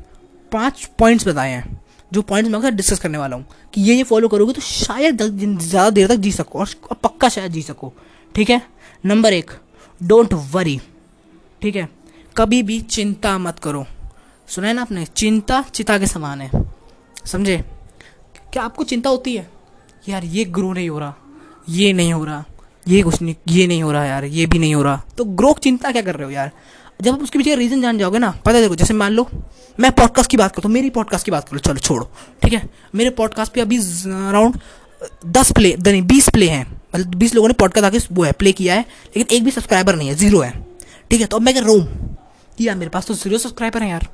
पाँच 0.52 0.84
पॉइंट्स 0.98 1.28
बताए 1.28 1.50
हैं। 1.50 1.80
जो 2.12 2.22
पॉइंट्स 2.22 2.52
मैं 2.52 2.74
डिस्कस 2.76 2.98
करने 2.98 3.18
वाला 3.18 3.36
हूँ, 3.36 3.44
कि 3.74 3.80
ये 3.80 3.94
ये 3.94 4.02
फॉलो 4.04 4.28
करोगे 4.28 4.52
तो 4.52 4.60
शायद 4.60 5.22
ज़्यादा 5.22 5.90
देर 5.90 6.08
तक 6.08 6.16
जी 6.16 6.32
सको 6.32 6.58
और 6.58 6.68
पक्का 7.02 7.28
शायद 7.28 7.52
जी 7.52 7.62
सको। 7.62 7.92
ठीक 8.34 8.50
है? 8.50 8.60
नंबर 9.04 9.32
एक 9.32 9.50
डोंट 10.00 10.34
वरी 10.52 10.80
ठीक 11.62 11.76
है? 11.76 11.88
कभी 12.36 12.62
भी 12.62 12.80
चिंता 12.80 13.36
मत 13.38 13.58
करो। 13.58 13.84
सुना 14.48 14.68
है 14.68 14.74
ना 14.74 14.82
आपने? 14.82 15.04
चिंता 15.06 15.62
चिता 15.64 15.98
के 15.98 16.06
समान 16.06 16.40
है। 16.40 16.50
समझे? 17.24 17.56
क्या 18.52 18.62
आपको 18.62 18.84
चिंता 18.84 19.10
होती 19.10 19.34
है? 19.36 19.48
यार, 20.08 20.24
ये 20.24 20.44
ग्रो 20.46 20.72
नहीं 20.72 20.88
हो 20.90 20.98
रहा। 20.98 21.14
ये 21.68 21.92
नहीं 21.92 22.12
हो 22.12 22.24
रहा। 22.24 22.44
ये 22.88 23.02
कुछ 23.02 23.20
नहीं, 23.22 23.34
ये 23.48 23.66
नहीं 23.66 23.82
हो 23.82 23.92
रहा 23.92 24.04
यार। 24.04 24.24
ये 24.24 24.46
भी 24.46 24.58
नहीं 24.58 24.74
हो 24.74 24.82
रहा। 24.82 25.02
तो 25.18 25.24
ग्रो 25.24 25.52
चिंता 25.62 25.92
क्या 25.92 26.02
कर 26.02 26.16
रहे 26.16 26.24
हो 26.24 26.30
यार? 26.30 26.50
जब 27.00 27.12
आप 27.12 27.22
उसके 27.22 27.38
पीछे 27.38 27.54
रीज़न 27.56 27.82
जान 27.82 27.98
जाओगे 27.98 28.18
ना, 28.18 28.30
पता 28.44 28.60
देखो, 28.60 28.76
जैसे 28.76 28.94
मान 28.94 29.12
लो, 29.12 29.28
मैं 29.80 29.90
पॉडकास्ट 29.92 30.30
की 30.30 30.36
बात 30.36 30.54
करता 30.54 30.68
हूँ 30.68 30.74
मेरी 30.74 30.90
पॉडकास्ट 30.90 31.24
की 31.24 31.30
बात 31.30 31.48
करो, 31.48 31.58
चलो 31.58 31.78
छोड़ो, 31.78 32.08
ठीक 32.42 32.52
है? 32.52 32.68
मेरे 32.94 33.10
पॉडकास्ट 33.10 33.52
पे 33.52 33.60
अभी 33.60 33.78
अराउंड 33.78 34.58
दस 35.26 35.52
प्ले 35.52 35.76
नहीं 35.86 36.02
बीस 36.02 36.28
प्ले 36.28 36.48
हैं। 36.48 36.64
मतलब 36.94 37.14
बीस 37.14 37.34
लोगों 37.34 37.48
ने 37.48 37.54
पॉडकास्ट 37.54 37.86
आके 37.86 37.98
वो 38.12 38.22
है 38.22 38.32
प्ले 38.32 38.52
किया 38.52 38.74
है, 38.74 38.84
लेकिन 39.16 39.36
एक 39.36 39.44
भी 39.44 39.50
सब्सक्राइबर 39.50 39.96
नहीं 39.96 40.08
है 40.08 40.14
ज़ीरो 40.14 40.40
है, 40.40 40.50
ठीक 41.10 41.20
है? 41.20 41.26
तो 41.26 41.36
अब 41.36 41.42
मैं 41.42 41.54
कर? 41.54 41.62
रहा 41.62 41.72
हूँ 41.72 42.16
कि 42.58 42.68
यार, 42.68 42.76
मेरे 42.76 42.90
पास 42.90 43.06
तो 43.06 43.14
ज़ीरो 43.14 43.38
सब्सक्राइबर 43.38 43.82
है 43.82 43.88
यार। 43.90 44.08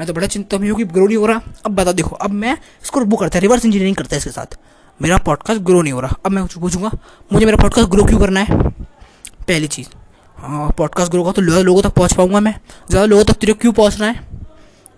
मैं 0.00 0.06
तो 0.06 0.14
बड़ा 0.14 0.26
चिंता 0.26 0.58
में 0.58 0.68
हूँ 0.70 0.76
कि 0.78 0.84
ग्रो 0.84 1.06
नहीं 1.06 1.16
हो 1.16 1.26
रहा। 1.26 1.40
अब 1.66 1.74
बता 1.74 1.92
देखो, 1.92 2.16
अब 2.16 2.30
मैं 2.30 2.56
इसको 2.82 3.00
वो 3.00 3.16
करता 3.16 3.38
है 3.38 3.40
रिवर्स 3.40 3.64
इंजीनियरिंग 3.64 3.96
करता 3.96 4.16
है 4.16 4.18
इसके 4.18 4.30
साथ। 4.30 4.58
मेरा 5.00 5.18
पॉडकास्ट 5.18 5.60
ग्रो 5.60 5.82
नहीं 5.82 5.92
हो 5.92 6.00
रहा। 6.00 6.16
अब 6.26 6.32
मैं 6.32 6.46
पूछूँगा, 6.46 6.90
मुझे 7.32 7.44
मेरा 7.46 7.56
पॉडकास्ट 7.56 7.88
ग्रो 7.88 8.04
क्यों 8.04 8.18
करना 8.20 8.40
है? 8.40 8.68
पहली 9.48 9.66
चीज़। 9.68 9.88
हाँ 10.38 10.68
पॉडकास्ट 10.78 11.10
ग्रो 11.12 11.22
का 11.24 11.32
तो 11.32 11.42
ज़्यादा 11.42 11.60
लोगों 11.62 11.82
तक 11.82 11.92
पहुँच 11.92 12.12
पाऊँगा 12.12 12.40
मैं। 12.40 12.54
ज़्यादा 12.90 13.04
लोगों 13.06 13.24
तक 13.24 13.34
तेरे 13.34 13.52
क्यों 13.52 13.72
पहुँचना 13.72 14.06
है? 14.06 14.14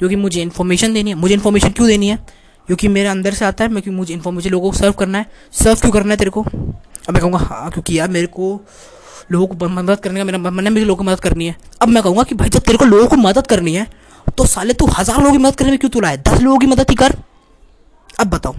क्योंकि 0.01 0.17
मुझे 0.17 0.43
इन्फॉर्मेशन 0.43 0.95
देनी 0.95 1.11
है। 1.11 1.17
मुझे 1.17 1.35
इन्फॉर्मेशन 1.35 1.71
क्यों 1.71 1.89
देनी 1.89 2.09
है? 2.09 2.17
क्योंकि 2.69 2.89
मेरे 2.89 3.09
अंदर 3.09 3.35
से 3.35 3.45
आता 3.45 3.65
है 3.65 3.71
मैं 3.71 3.83
मुझे 3.89 4.15
इन्फॉर्मेशन 4.15 4.51
लोगों 4.51 4.71
को 4.71 4.77
सर्व 4.79 4.93
करना 4.93 5.19
है। 5.19 5.27
सर्व 5.55 5.81
क्यों 5.81 5.93
करना 5.93 6.11
है 6.11 6.17
तेरे 6.17 6.31
को? 6.31 6.43
अब 6.43 7.11
मैं 7.11 7.21
कहूँगा 7.21 7.39
हाँ 7.39 7.71
क्योंकि 7.71 7.99
यार 7.99 8.09
मेरे 8.09 8.27
को 8.29 8.61
लोगों 9.33 9.47
को 9.49 9.69
मदद 9.69 10.01
करने 10.01 10.21
का 10.21 10.25
मेरा 10.25 10.39
मन 10.41 10.67
है 10.67 10.73
मेरे 10.73 10.87
लोगों 10.87 10.97
को 10.97 11.11
मदद 11.11 11.21
करनी 11.21 11.47
है। 11.47 11.57
अब 11.81 11.89
मैं 11.89 12.03
कहूँगा 12.03 12.23
कि 12.23 12.35
भाई, 12.35 12.49
जब 12.49 12.61
तेरे 12.61 12.79
को 12.79 12.85
लोगों 12.85 13.07
को 13.07 13.17
मदद 13.19 13.47
करनी 13.47 13.75
है 13.75 13.87
तो 14.29 14.45
साले 14.47 14.75
तू 14.75 14.87
हज़ार 14.89 15.19
लोगों 15.19 15.33
की 15.33 15.39
मदद 15.39 15.57
करने 15.57 15.71
में 15.71 15.79
क्यों 15.79 15.91
तुला 15.91 16.09
है 16.09 16.17
दस 16.19 16.41
लोगों 16.41 16.59
की 16.59 16.67
मदद 16.67 16.91
ही 16.91 16.95
कर। 16.97 17.15
अब 18.15 18.27
बताओ, 18.29 18.55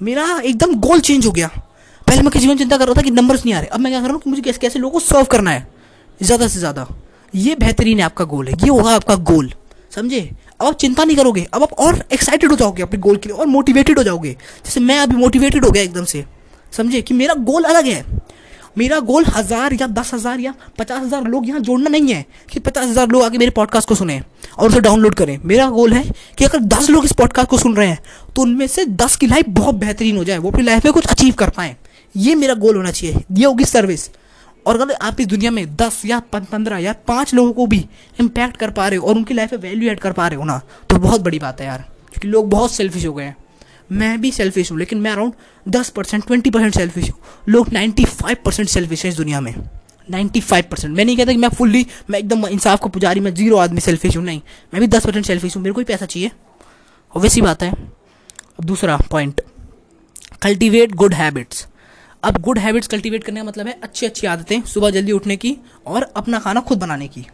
मेरा 0.00 0.26
एकदम 0.40 0.74
गोल 0.80 1.00
चेंज 1.00 1.26
हो 1.26 1.32
गया। 1.32 1.48
पहले 2.06 2.22
मैं 2.22 2.30
किसी 2.30 2.46
में 2.46 2.56
चिंता 2.56 2.76
कर 2.76 2.86
रहा 2.86 2.94
था 2.94 3.02
कि 3.02 3.10
नंबर्स 3.10 3.44
नहीं 3.44 3.54
आ 3.54 3.58
रहे। 3.58 3.68
अब 3.68 3.80
मैं 3.80 3.92
क्या 3.92 4.00
कर 4.00 4.06
रहा 4.06 4.14
हूँ 4.14 4.22
कि 4.22 4.30
मुझे 4.30 4.42
कैसे 4.42 4.58
कैसे 4.58 4.78
लोगों 4.78 4.92
को 4.92 5.00
सर्व 5.00 5.24
करना 5.26 5.50
है? 5.50 5.66
ज़्यादा 6.20 6.48
से 6.48 6.58
ज़्यादा। 6.58 6.86
ये 7.32 7.54
बेहतरीन 7.54 7.98
है 7.98 8.04
आपका 8.04 8.24
गोल 8.24 8.48
है। 8.48 8.54
ये 8.54 8.68
होगा 8.68 8.94
आपका 8.94 9.14
गोल 9.24 9.52
समझे? 9.92 10.20
अब 10.60 10.66
आप 10.66 10.76
चिंता 10.76 11.04
नहीं 11.04 11.16
करोगे। 11.16 11.46
अब 11.54 11.62
आप 11.62 11.72
और 11.74 12.02
एक्साइटेड 12.12 12.50
हो 12.50 12.56
जाओगे 12.56 12.82
अपने 12.82 12.98
गोल 13.00 13.16
के 13.16 13.28
लिए 13.28 13.38
और 13.38 13.46
मोटिवेटेड 13.46 13.98
हो 13.98 14.04
जाओगे। 14.04 14.32
जैसे 14.64 14.80
मैं 14.80 14.98
अभी 14.98 15.16
मोटिवेटेड 15.16 15.64
हो 15.64 15.70
गया 15.70 15.82
एकदम 15.82 16.04
से। 16.04 16.24
समझे? 16.72 17.02
कि 17.02 17.14
मेरा 17.14 17.34
गोल 17.34 17.64
अलग 17.64 17.86
है। 17.86 18.04
मेरा 18.78 18.98
गोल 19.00 19.24
हज़ार 19.26 19.72
या 19.72 19.86
दस 19.88 20.12
हज़ार 20.14 20.40
या 20.40 20.54
पचास 20.78 21.02
हज़ार 21.02 21.24
लोग 21.24 21.48
यहाँ 21.48 21.60
जोड़ना 21.60 21.90
नहीं 21.90 22.14
है 22.14 22.24
कि 22.50 22.60
पचास 22.60 22.88
हज़ार 22.88 23.08
लोग 23.08 23.22
आके 23.22 23.38
मेरे 23.38 23.50
पॉडकास्ट 23.50 23.88
को 23.88 23.94
सुने 23.94 24.20
और 24.58 24.68
उसे 24.68 24.80
डाउनलोड 24.80 25.14
करें। 25.14 25.38
मेरा 25.44 25.68
गोल 25.70 25.92
है 25.92 26.02
कि 26.38 26.44
अगर 26.44 26.60
दस 26.60 26.90
लोग 26.90 27.04
इस 27.04 27.12
पॉडकास्ट 27.12 27.50
को 27.50 27.58
सुन 27.58 27.76
रहे 27.76 27.88
हैं 27.88 27.98
तो 28.36 28.42
उनमें 28.42 28.66
से 28.66 28.84
दस 28.86 29.16
की 29.16 29.26
लाइफ 29.26 29.48
बहुत 29.50 29.74
बेहतरीन 29.76 30.16
हो 30.16 30.24
जाए। 30.24 30.38
वो 30.38 30.50
अपनी 30.50 30.62
लाइफ 30.62 30.84
में 30.84 30.92
कुछ 30.92 31.06
अचीव 31.06 31.34
कर 31.34 31.50
पाएँ। 31.50 31.74
ये 32.14 32.34
मेरा 32.34 32.54
गोल 32.56 32.76
होना 32.76 32.90
चाहिए। 32.90 33.22
ये 33.32 33.44
होगी 33.44 33.64
सर्विस 33.64 34.08
और 34.66 34.80
अगर 34.80 34.94
आप 34.94 35.20
इस 35.20 35.26
दुनिया 35.26 35.50
में 35.50 35.64
दस 35.76 36.02
या 36.06 36.18
पंद्रह 36.32 36.78
या 36.78 36.94
पाँच 37.06 37.34
लोगों 37.34 37.52
को 37.52 37.66
भी 37.66 37.84
इम्पैक्ट 38.20 38.56
कर 38.56 38.70
पा 38.70 38.88
रहे 38.88 38.98
हो 38.98 39.08
और 39.08 39.16
उनकी 39.16 39.34
लाइफ 39.34 39.52
में 39.52 39.60
वैल्यू 39.60 39.90
ऐड 39.90 40.00
कर 40.00 40.12
पा 40.12 40.28
रहे 40.28 40.38
हो 40.38 40.44
ना 40.44 40.60
तो 40.90 40.96
बहुत 40.96 41.20
बड़ी 41.20 41.38
बात 41.38 41.60
है 41.60 41.66
यार। 41.66 41.84
क्योंकि 42.10 42.28
लोग 42.28 42.48
बहुत 42.50 42.72
सेल्फिश 42.72 43.06
हो 43.06 43.12
गए 43.12 43.24
हैं। 43.24 43.36
मैं 43.92 44.20
भी 44.20 44.30
सेल्फिश 44.32 44.70
हूँ, 44.70 44.78
लेकिन 44.78 44.98
मैं 44.98 45.10
अराउंड 45.10 45.32
दस 45.68 45.88
परसेंट 45.88 46.26
ट्वेंटी 46.26 46.50
परसेंट 46.50 46.74
सेल्फिश 46.74 47.10
हूँ। 47.10 47.18
लोग 47.48 47.72
नाइन्टी 47.72 48.04
फाइव 48.04 48.36
परसेंट 48.44 48.68
सेल्फिश 48.68 49.04
हैं 49.04 49.10
इस 49.12 49.16
दुनिया 49.16 49.40
में। 49.40 49.54
Ninety 50.08 50.40
five 50.40 50.64
percent. 50.70 50.96
मैं 50.96 51.04
नहीं 51.04 51.16
कहता 51.16 51.32
कि 51.32 51.38
मैं 51.38 51.48
फुल्ली 51.48 51.86
मैं 52.10 52.18
एकदम 52.18 52.46
इंसाफ 52.46 52.80
को 52.80 52.88
पुजारी, 52.88 53.20
मैं 53.20 53.34
ज़ीरो 53.34 53.56
आदमी 53.56 53.80
सेल्फिश 53.80 54.16
हूँ, 54.16 54.24
नहीं। 54.24 54.40
मैं 54.74 54.80
भी 54.80 54.86
दस 54.86 55.06
परसेंट 55.06 55.26
सेल्फिश 55.26 55.56
हूँ, 55.56 55.62
मेरे 55.62 55.72
को 55.72 55.80
ही 55.80 55.84
पैसा 55.84 56.06
चाहिए। 56.06 56.30
और 57.14 57.22
वैसी 57.22 57.40
बात 57.40 57.62
है। 57.62 57.70
अब 57.70 58.64
दूसरा 58.64 58.96
पॉइंट 59.10 59.40
कल्टिवेट 60.42 60.94
गुड 60.94 61.14
हैबिट्स 61.14 61.66
अब 62.24 62.36
गुड 62.40 62.58
हैबिट्स 62.58 62.88
कल्टीवेट 62.88 63.24
करने 63.24 63.40
का 63.40 63.46
मतलब 63.46 63.66
है 63.66 63.78
अच्छी 63.82 64.06
अच्छी 64.06 64.26
आदतें, 64.26 64.62
सुबह 64.62 64.90
जल्दी 64.90 65.12
उठने 65.12 65.36
की 65.36 65.56
और 65.86 66.02
अपना 66.16 66.38
खाना 66.38 66.60
खुद 66.60 66.78
बनाने 66.78 67.08
की। 67.08 67.26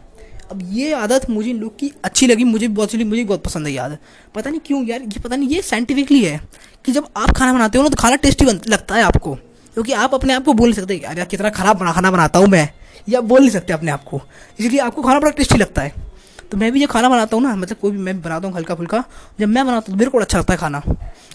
अब 0.51 0.59
ये 0.71 0.93
आदत 0.93 1.29
मुझे 1.29 1.53
लोग 1.53 1.79
की 1.79 1.91
अच्छी 2.03 2.27
लगी, 2.27 2.43
मुझे 2.43 2.67
बहुत 2.67 2.91
सी 2.91 3.03
मुझे 3.03 3.23
बहुत 3.23 3.43
पसंद 3.43 3.67
है 3.67 3.77
आदत। 3.77 3.99
पता 4.35 4.49
नहीं 4.49 4.59
क्यों 4.59 4.83
यार, 4.85 5.01
ये 5.01 5.19
पता 5.19 5.35
नहीं, 5.35 5.49
ये 5.49 5.61
साइंटिफिकली 5.61 6.23
है 6.23 6.41
कि 6.85 6.91
जब 6.91 7.07
आप 7.17 7.31
खाना 7.31 7.53
बनाते 7.53 7.77
हो 7.77 7.83
ना 7.83 7.89
तो 7.89 7.95
खाना 7.95 8.15
टेस्टी 8.15 8.45
लगता 8.45 8.95
है 8.95 9.03
आपको। 9.03 9.35
क्योंकि 9.73 9.93
आप 9.93 10.13
अपने 10.13 10.33
आप 10.33 10.45
को 10.45 10.53
बोल 10.53 10.69
नहीं 10.69 10.81
सकते 10.81 10.95
यार 10.95 11.17
यार, 11.17 11.27
कितना 11.27 11.49
खराब 11.49 11.77
बना, 11.77 11.91
खाना 11.91 12.11
बनाता 12.11 12.39
हूँ 12.39 12.47
मैं। 12.47 12.69
या 13.09 13.21
बोल 13.21 13.39
नहीं 13.39 13.49
सकते 13.49 13.73
अपने 13.73 13.91
आप 13.91 14.03
को। 14.03 14.21
इसलिए 14.59 14.79
आपको 14.79 15.01
खाना 15.01 15.19
बड़ा 15.19 15.31
टेस्टी 15.31 15.57
लगता 15.57 15.81
है। 15.81 16.10
तो 16.51 16.57
मैं 16.57 16.71
भी 16.71 16.79
जब 16.79 16.89
खाना 16.89 17.09
बनाता 17.09 17.35
हूँ 17.35 17.43
ना 17.43 17.55
मतलब 17.55 17.77
कोई 17.77 17.91
भी 17.91 17.97
मैं 17.99 18.21
बनाता 18.21 18.47
हूँ 18.47 18.55
हल्का 18.55 18.75
फुल्का, 18.75 19.03
जब 19.39 19.47
मैं 19.47 19.65
बनाता 19.65 19.91
हूँ 19.91 19.99
मेरे 19.99 20.11
को 20.11 20.19
अच्छा 20.19 20.37
लगता 20.37 20.53
है 20.53 20.59
खाना। 20.59 20.81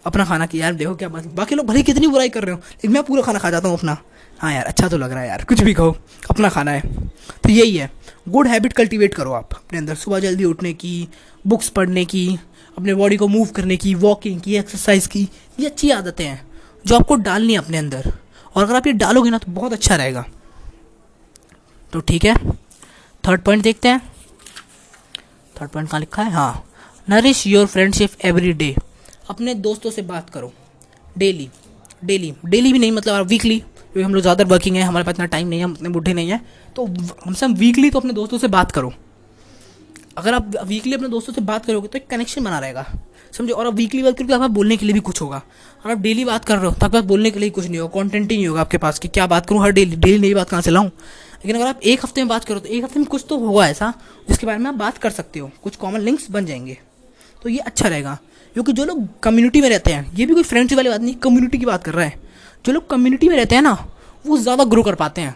अपना 0.06 0.24
खाना 0.24 0.46
कि 0.46 0.60
यार 0.60 0.74
देखो 0.74 0.94
क्या 0.94 1.08
बात 1.08 1.24
बाकी 1.34 1.54
लोग 1.54 1.66
भले 1.66 1.82
कितनी 1.82 2.06
बुराई 2.06 2.28
कर 2.28 2.44
रहे 2.44 2.54
हो, 2.54 2.58
लेकिन 2.58 2.92
मैं 2.92 3.02
पूरा 3.02 3.22
खाना 3.22 3.38
खा 3.38 3.50
जाता 3.50 3.68
हूँ 3.68 3.78
अपना। 3.78 3.96
हाँ 4.40 4.52
यार 4.52 4.64
अच्छा 4.64 4.88
तो 4.88 4.98
लग 4.98 5.12
रहा 5.12 5.20
है 5.20 5.28
यार, 5.28 5.44
कुछ 5.44 5.60
भी 5.62 5.74
कहो 5.74 5.96
अपना 6.30 6.48
खाना 6.48 6.70
है। 6.70 6.80
तो 7.42 7.48
यही 7.48 7.76
है 7.76 7.90
गुड 8.28 8.46
हैबिट 8.46 8.72
कल्टीवेट 8.72 9.14
करो 9.14 9.32
आप, 9.32 9.54
अपने 9.54 9.78
अंदर, 9.78 9.94
सुबह 9.94 10.20
जल्दी 10.20 10.44
उठने 10.44 10.72
की 10.74 11.08
बुक्स 11.44 11.68
पढ़ने 11.68 12.04
की, 12.04 12.38
अपने 12.78 12.94
बॉडी 12.94 13.16
को 13.16 13.28
मूव 13.28 13.48
करने 13.48 13.76
की 13.76 13.94
वॉकिंग 13.94 14.40
की 14.40 14.56
एक्सरसाइज 14.56 15.06
की, 15.06 15.28
ये 15.60 15.66
अच्छी 15.66 15.90
आदतें 15.90 16.24
हैं, 16.24 16.40
जो 16.84 16.96
आपको 16.96 17.14
डालनी 17.16 17.52
है 17.52 17.58
अपने 17.58 17.78
अंदर। 17.78 18.12
और 18.56 18.64
अगर 18.64 18.76
आप 18.76 18.86
ये 18.86 18.92
डालोगे 18.94 19.30
ना 19.30 19.38
तो 19.38 19.52
बहुत 19.52 19.72
अच्छा 19.72 19.96
रहेगा। 19.96 20.24
तो 21.92 22.00
ठीक 22.00 22.24
है 22.24 22.34
थर्ड 23.24 23.40
पॉइंट 23.40 23.62
देखते 23.62 23.88
हैं। 23.88 24.00
थर्ड 25.56 25.70
पॉइंट 25.70 25.88
कहाँ 25.88 26.00
लिखा 26.00 26.22
है? 26.22 26.32
हाँ। 26.32 26.64
Nourish 27.08 27.46
your 27.46 27.66
friendship 27.66 28.24
every 28.24 28.52
day 28.54 28.74
अपने 29.30 29.54
दोस्तों 29.56 29.90
से 29.90 30.02
बात 30.04 30.30
करो। 30.30 30.52
डेली 31.18 31.48
डेली 32.04 32.32
डेली 32.44 32.72
भी 32.72 32.78
नहीं 32.78 32.92
मतलब 32.92 33.26
वीकली 33.26 33.58
क्योंकि 33.58 34.02
हम 34.02 34.14
लोग 34.14 34.22
ज़्यादा 34.22 34.44
वर्किंग 34.44 34.76
है, 34.76 34.82
हमारे 34.82 35.04
पास 35.04 35.14
इतना 35.14 35.26
टाइम 35.26 35.48
नहीं 35.48 35.58
है, 35.58 35.64
हम 35.64 35.72
इतने 35.72 35.88
बुढ़े 35.88 36.12
नहीं 36.14 36.30
हैं। 36.30 36.44
तो 36.76 36.86
हमसे 37.24 37.46
हम 37.46 37.54
वीकली 37.56 37.90
तो 37.90 37.98
अपने 37.98 38.12
दोस्तों 38.12 38.38
से 38.38 38.48
बात 38.48 38.72
करो। 38.72 38.92
अगर 40.18 40.34
आप 40.34 40.56
वीकली 40.64 40.94
अपने 40.94 41.08
दोस्तों 41.08 41.32
से 41.32 41.40
बात 41.42 41.66
करोगे 41.66 41.88
तो 41.88 41.98
एक 41.98 42.06
कनेक्शन 42.08 42.44
बना 42.44 42.58
रहेगा। 42.58 42.86
समझो, 43.32 43.54
और 43.54 43.66
आप 43.66 43.74
वीकली 43.74 44.02
बात 44.02 44.16
करोगे 44.18 44.34
आपके 44.34 44.48
बोलने 44.48 44.76
के 44.76 44.86
लिए 44.86 44.92
भी 44.94 45.00
कुछ 45.00 45.20
होगा। 45.22 45.42
और 45.84 45.90
आप 45.90 45.98
डेली 45.98 46.24
बात 46.24 46.44
कर 46.44 46.56
रहे 46.56 46.66
हो 46.66 46.70
तो 46.70 46.86
आपके 46.86 46.92
पास 46.92 47.04
बोलने 47.04 47.30
के 47.30 47.40
लिए 47.40 47.50
कुछ 47.50 47.66
नहीं 47.66 47.78
होगा। 47.78 47.92
कॉन्टेंट 47.92 48.30
ही 48.30 48.36
नहीं 48.36 48.46
होगा 48.48 48.60
आपके 48.60 48.78
पास 48.78 48.98
कि 48.98 49.08
क्या 49.08 49.26
बात 49.26 49.46
करूँ 49.46 49.62
हर 49.62 49.70
डेली 49.72 49.96
डेली 49.96 50.18
नई 50.18 50.34
बात 50.34 50.50
कहाँ 50.50 50.62
से 50.62 50.70
लाऊँ? 50.70 50.90
लेकिन 51.46 51.56
अगर 51.56 51.68
आप 51.68 51.80
एक 51.82 52.04
हफ़्ते 52.04 52.20
में 52.20 52.28
बात 52.28 52.44
करो 52.44 52.58
तो 52.58 52.68
एक 52.68 52.84
हफ़्ते 52.84 53.00
में 53.00 53.08
कुछ 53.08 53.24
तो 53.28 53.38
होगा 53.38 53.66
ऐसा, 53.68 53.92
जिसके 54.28 54.46
बारे 54.46 54.58
में 54.58 54.66
आप 54.66 54.74
बात 54.74 54.98
कर 54.98 55.10
सकते 55.10 55.40
हो। 55.40 55.50
कुछ 55.62 55.76
कॉमन 55.76 56.00
लिंक्स 56.00 56.30
बन 56.30 56.46
जाएँगे। 56.46 56.76
तो 57.42 57.48
ये 57.48 57.58
अच्छा 57.58 57.88
रहेगा। 57.88 58.18
क्योंकि 58.54 58.72
जो 58.72 58.84
लोग 58.84 59.06
कम्युनिटी 59.20 59.60
में 59.60 59.68
रहते 59.68 59.92
हैं, 59.92 60.14
ये 60.14 60.26
भी 60.26 60.34
कोई 60.34 60.42
फ्रेंडशिप 60.42 60.76
वाली 60.76 60.90
बात 60.90 61.00
नहीं 61.00 61.14
कम्युनिटी 61.14 61.58
की 61.58 61.66
बात 61.66 61.84
कर 61.84 61.94
रहा 61.94 62.04
है। 62.04 62.20
जो 62.64 62.72
लोग 62.72 62.88
कम्युनिटी 62.90 63.28
में 63.28 63.36
रहते 63.36 63.54
हैं 63.54 63.62
ना, 63.62 63.72
वो 64.24 64.38
ज़्यादा 64.38 64.64
ग्रो 64.64 64.82
कर 64.82 64.94
पाते 64.94 65.20
हैं। 65.20 65.34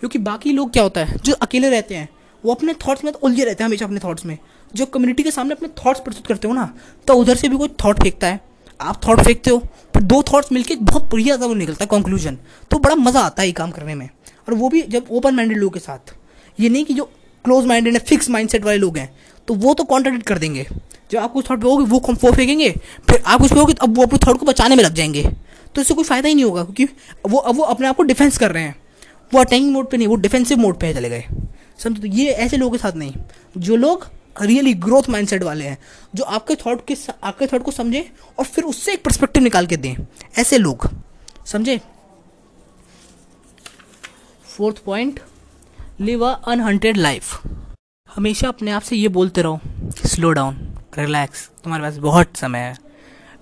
क्योंकि 0.00 0.18
बाकी 0.18 0.52
लोग 0.52 0.72
क्या 0.72 0.82
होता 0.82 1.00
है, 1.00 1.16
जो 1.16 1.34
अकेले 1.34 1.70
रहते 1.70 1.94
हैं, 1.94 2.08
वो 2.44 2.54
अपने 2.54 2.74
थॉट्स 2.86 3.04
में 3.04 3.12
तो 3.12 3.18
उलझे 3.18 3.44
रहते 3.44 3.64
हैं, 3.64 3.68
हमेशा 3.68 3.86
अपने 3.86 4.00
थॉट्स 4.00 4.26
में। 4.26 4.36
जो 4.74 4.86
कम्युनिटी 4.86 5.22
के 5.22 5.30
सामने 5.30 5.54
अपने 5.54 5.68
थॉट्स 5.78 6.00
प्रस्तुत 6.00 6.26
करते 6.26 6.48
हो 6.48 6.54
ना 6.54 6.72
तो 7.08 7.14
उधर 7.14 7.36
से 7.36 7.48
भी 7.48 7.56
कोई 7.56 7.68
थॉट 7.84 8.02
फेंकता 8.02 8.26
है। 8.26 8.40
आप 8.80 9.00
थॉट 9.06 9.20
फेंकते 9.20 9.50
हो 9.50 9.58
फिर 9.94 10.02
दो 10.02 10.22
थॉट्स 10.22 10.52
मिलकर 10.52 10.76
बहुत 10.82 11.08
बढ़िया 11.12 11.36
वो 11.36 11.54
निकलता 11.54 11.84
है 11.84 11.88
कंक्लूजन 11.90 12.38
तो 12.70 12.78
बड़ा 12.78 12.94
मज़ा 12.94 13.20
आता 13.20 13.42
है 13.42 13.48
ये 13.48 13.52
काम 13.52 13.70
करने 13.70 13.94
में। 13.94 14.08
और 14.48 14.54
वो 14.54 14.68
भी 14.68 14.82
जब 14.82 15.06
ओपन 15.10 15.34
माइंडेड 15.34 15.58
लोगों 15.58 15.70
के 15.70 15.80
साथ। 15.80 16.14
ये 16.58 16.68
नहीं 16.68 16.84
कि 16.84 16.94
जो 16.94 17.04
क्लोज 17.44 17.64
माइंडेड 17.66 17.94
है 17.94 18.00
फिक्स 18.00 18.30
माइंड 18.30 18.64
वाले 18.64 18.78
लोग 18.78 18.98
हैं 18.98 19.10
तो 19.48 19.54
वो 19.54 19.74
तो 19.74 19.84
कॉन्ट्रेडिक्ट 19.84 20.26
कर 20.26 20.38
देंगे। 20.38 20.66
जब 21.10 21.18
आप 21.18 21.32
कुछ 21.32 21.50
थॉट 21.50 21.60
पे 21.60 21.68
होगी, 21.68 21.84
वो 21.84 21.98
वो 21.98 22.32
फेंकेंगे, 22.32 22.70
फिर 23.10 23.22
आप 23.26 23.40
कुछ 23.40 23.52
पे 23.52 23.60
होगी 23.60 23.72
तो 23.72 23.84
अब 23.84 23.96
वो 23.96 24.02
अपने 24.02 24.18
थॉट 24.26 24.38
को 24.38 24.46
बचाने 24.46 24.76
में 24.76 24.82
लग 24.84 24.94
जाएँगे। 24.94 25.22
तो 25.74 25.80
इससे 25.80 25.94
कोई 25.94 26.04
फ़ायदा 26.04 26.28
ही 26.28 26.34
नहीं 26.34 26.44
होगा, 26.44 26.62
क्योंकि 26.64 26.84
वो 27.28 27.38
अब 27.38 27.56
वो 27.56 27.62
अपने 27.64 27.86
आप 27.86 27.96
को 27.96 28.02
डिफेंस 28.02 28.38
कर 28.38 28.52
रहे 28.52 28.62
हैं। 28.62 28.76
वो 29.32 29.40
अटैकिंग 29.40 29.72
मोड 29.72 29.90
पे 29.90 29.96
नहीं, 29.96 30.08
वो 30.08 30.16
डिफेंसिव 30.16 30.58
मोड 30.58 30.78
पे 30.78 30.92
चले 30.94 31.08
गए। 31.08 31.24
समझो 31.78 32.00
तो 32.00 32.06
ये 32.06 32.26
ऐसे 32.26 32.56
लोगों 32.56 32.72
के 32.72 32.78
साथ 32.78 32.92
नहीं। 32.92 33.14
जो 33.58 33.76
लोग 33.76 34.08
रियली 34.42 34.74
ग्रोथ 34.74 35.08
माइंडसेट 35.08 35.42
वाले 35.42 35.64
हैं, 35.64 35.78
जो 36.14 36.24
आपके 36.24 36.54
थॉट 36.56 36.84
के 36.86 36.96
आपके 37.24 37.46
थॉट 37.46 37.62
को 37.62 37.70
समझें 37.70 38.02
और 38.38 38.44
फिर 38.44 38.64
उससे 38.64 38.92
एक 38.92 39.02
परस्पेक्टिव 39.04 39.42
निकाल 39.42 39.66
के 39.66 39.76
दें। 39.76 39.94
ऐसे 40.38 40.58
लोग, 40.58 40.88
समझे? 41.46 41.80
Fourth 44.58 44.78
point 44.84 45.20
live 46.00 46.24
a 46.26 46.32
unhurried 46.46 46.96
life 46.96 47.42
हमेशा 48.08 48.48
अपने 48.48 48.70
आप 48.70 48.82
से 48.82 48.96
ये 48.96 49.08
बोलते 49.08 49.42
रहो 49.42 49.60
स्लो 50.06 50.30
डाउन 50.30 50.56
रिलैक्स 50.98 51.46
तुम्हारे 51.64 51.82
पास 51.82 51.96
बहुत 51.96 52.36
समय 52.36 52.58
है। 52.58 52.76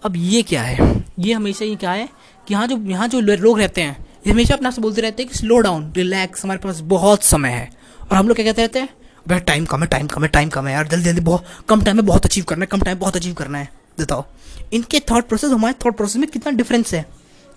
अब 0.04 0.16
ये 0.16 0.42
क्या 0.42 0.62
है? 0.62 1.04
ये 1.18 1.32
हमेशा 1.32 1.64
ये 1.64 1.76
क्या 1.76 1.90
है 1.90 2.08
कि 2.48 2.54
यहाँ 2.54 2.66
जो 2.66 2.76
यहाँ 2.90 3.08
जो 3.08 3.20
लोग 3.20 3.58
रहते 3.60 3.80
हैं, 3.80 4.06
ये 4.26 4.32
हमेशा 4.32 4.54
अपने 4.54 4.68
आप 4.68 4.74
से 4.74 4.82
बोलते 4.82 5.00
रहते 5.00 5.22
हैं 5.22 5.32
कि 5.32 5.38
स्लो 5.38 5.58
डाउन 5.58 5.92
रिलैक्स 5.96 6.44
हमारे 6.44 6.60
पास 6.60 6.80
बहुत 6.80 7.22
समय 7.22 7.50
है। 7.50 7.70
और 8.02 8.16
हम 8.16 8.28
लोग 8.28 8.36
क्या 8.36 8.44
कहते 8.44 8.62
रहते 8.62 8.78
हैं? 8.78 8.88
भाई 9.28 9.40
टाइम 9.40 9.64
कम 9.64 9.82
है 9.82 9.86
टाइम 9.88 10.06
कम 10.06 10.22
है 10.22 10.28
टाइम 10.28 10.48
कम 10.48 10.66
है 10.66 10.72
यार, 10.72 10.88
जल्दी 10.88 11.04
जल्दी, 11.04 11.20
बहुत, 11.20 11.44
कम 11.68 11.82
टाइम 11.82 11.96
में 11.96 12.06
बहुत 12.06 12.26
अचीव 12.26 12.44
करना 12.44 12.62
है, 12.62 12.66
कम 12.66 12.80
टाइम 12.80 12.98
बहुत 12.98 13.16
अचीव 13.16 13.34
करना 13.34 13.58
है। 13.58 13.68
बताओ। 14.00 14.24
इनके 14.72 15.00
थॉट 15.00 15.28
प्रोसेस 15.28 15.50
हमारे 15.50 15.74
थॉट 15.84 15.96
प्रोसेस 15.96 16.16
में 16.16 16.30
कितना 16.30 16.52
डिफरेंस 16.52 16.94
है? 16.94 17.06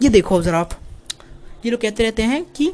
ये 0.01 0.09
देखो 0.09 0.41
ज़रा 0.41 0.59
आप। 0.59 0.79
ये 1.65 1.71
लोग 1.71 1.81
कहते 1.81 2.03
रहते 2.03 2.23
हैं 2.23 2.43
कि 2.45 2.73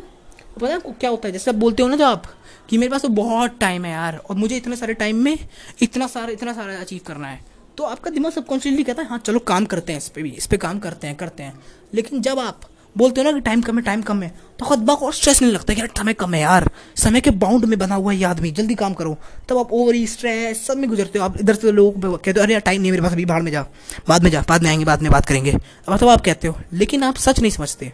पता 0.61 0.73
है 0.73 0.79
क्या 0.91 1.09
होता 1.09 1.27
है? 1.27 1.31
जैसे 1.31 1.51
आप 1.51 1.57
बोलते 1.57 1.83
हो 1.83 1.89
ना 1.89 1.95
जो 1.95 2.05
आप, 2.05 2.25
कि 2.69 2.77
मेरे 2.77 2.91
पास 2.91 3.01
तो 3.01 3.09
बहुत 3.09 3.57
टाइम 3.59 3.85
है 3.85 3.91
यार, 3.91 4.17
और 4.19 4.35
मुझे 4.35 4.55
इतने 4.57 4.75
सारे 4.75 4.93
टाइम 4.93 5.15
में 5.15 5.37
इतना 5.81 6.07
सारा 6.07 6.31
इतना 6.31 6.53
सारा 6.53 6.77
अचीव 6.77 6.99
करना 7.07 7.27
है। 7.27 7.43
तो 7.77 7.83
आपका 7.83 8.11
दिमाग 8.11 8.31
सबकॉन्शियसली 8.31 8.83
कहता 8.83 9.01
है 9.01 9.09
हाँ 9.09 9.17
चलो 9.17 9.39
काम 9.39 9.65
करते 9.65 9.93
हैं 9.93 9.99
इस 9.99 10.07
पर 10.09 10.21
भी, 10.21 10.29
इस 10.29 10.45
पर 10.45 10.57
काम 10.57 10.79
करते 10.79 11.07
हैं 11.07 11.15
करते 11.15 11.43
हैं। 11.43 11.59
लेकिन 11.93 12.21
जब 12.21 12.39
आप 12.39 12.61
बोलते 12.95 13.21
हो 13.21 13.25
ना 13.25 13.31
कि 13.31 13.41
टाइम 13.41 13.61
कम 13.61 13.77
है 13.77 13.83
टाइम 13.83 14.01
कम 14.01 14.21
है 14.23 14.29
तो 14.59 14.65
खुद 14.65 14.89
और 14.89 15.13
स्ट्रेस 15.13 15.41
नहीं 15.41 15.51
लगता 15.51 15.73
कि 15.73 15.81
यार 15.81 15.89
समय 15.97 16.13
कम 16.13 16.33
है 16.33 16.41
यार। 16.41 16.69
समय 16.95 17.21
के 17.21 17.31
बाउंड 17.33 17.65
में 17.65 17.77
बना 17.79 17.95
हुआ 17.95 18.13
है 18.13 18.23
आदमी, 18.23 18.51
जल्दी 18.51 18.75
काम 18.75 18.93
करो। 18.93 19.17
तब 19.49 19.57
आप 19.57 19.71
ओवर 19.73 19.95
ही 19.95 20.05
स्ट्रेस 20.07 20.65
सब 20.67 20.77
में 20.77 20.89
गुजरते 20.89 21.19
हो। 21.19 21.25
आप 21.25 21.37
इधर 21.37 21.55
से 21.55 21.71
लोग 21.71 22.01
कहते 22.15 22.31
हो, 22.31 22.43
अरे 22.43 22.53
यार 22.53 22.61
टाइम 22.61 22.81
नहीं 22.81 22.91
मेरे 22.91 23.03
पास, 23.03 23.11
अभी 23.11 23.25
बाहर 23.25 23.41
में 23.41 23.51
जा, 23.51 23.65
बाद 24.07 24.23
में 24.23 24.31
जा, 24.31 24.43
बाद 24.49 24.63
में 24.63 24.69
आएँगे, 24.69 24.85
बाद 24.85 25.01
में 25.01 25.11
बात 25.11 25.25
करेंगे। 25.25 25.57
अब 25.87 25.97
तो 25.97 26.07
आप 26.07 26.21
कहते 26.21 26.47
हो, 26.47 26.59
लेकिन 26.73 27.03
आप 27.03 27.15
सच 27.17 27.39
नहीं 27.39 27.51
समझते 27.51 27.91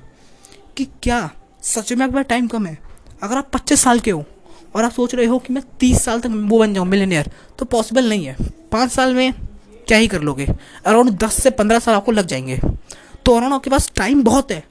कि 0.78 0.88
क्या 1.04 1.30
सच 1.64 1.92
में 1.94 2.06
आपके 2.06 2.24
टाइम 2.24 2.48
कम 2.48 2.66
है। 2.66 2.78
अगर 3.24 3.38
आप 3.38 3.50
पच्चीस 3.54 3.82
साल 3.82 4.00
के 4.00 4.12
हो 4.12 4.24
और 4.76 4.84
आप 4.84 4.92
सोच 4.92 5.16
रहे 5.16 5.26
हो 5.26 5.40
कि 5.40 5.54
मैं 5.54 5.64
तीस 5.80 6.02
साल 6.02 6.20
तक 6.20 6.30
वो 6.30 6.60
बन 6.60 6.74
जाऊँ 6.74 6.88
मिलेनियर 6.88 7.30
तो 7.60 7.66
पॉसिबल 7.66 8.10
नहीं 8.10 8.26
है। 8.26 8.36
पाँच 8.72 8.92
साल 8.92 9.14
में 9.16 9.34
क्या 9.88 9.98
ही 9.98 10.08
कर 10.08 10.22
लोगे? 10.22 10.48
अराउंड 10.86 11.12
दस 11.18 11.42
से 11.44 11.50
पंद्रह 11.50 11.80
साल 11.80 11.96
आपको 11.96 12.12
लग 12.12 12.26
जाएँगे। 12.26 12.60
तो 13.26 13.36
अराउंड 13.36 13.54
आपके 13.54 13.70
पास 13.70 13.92
टाइम 13.96 14.24
बहुत 14.24 14.52
है। 14.52 14.64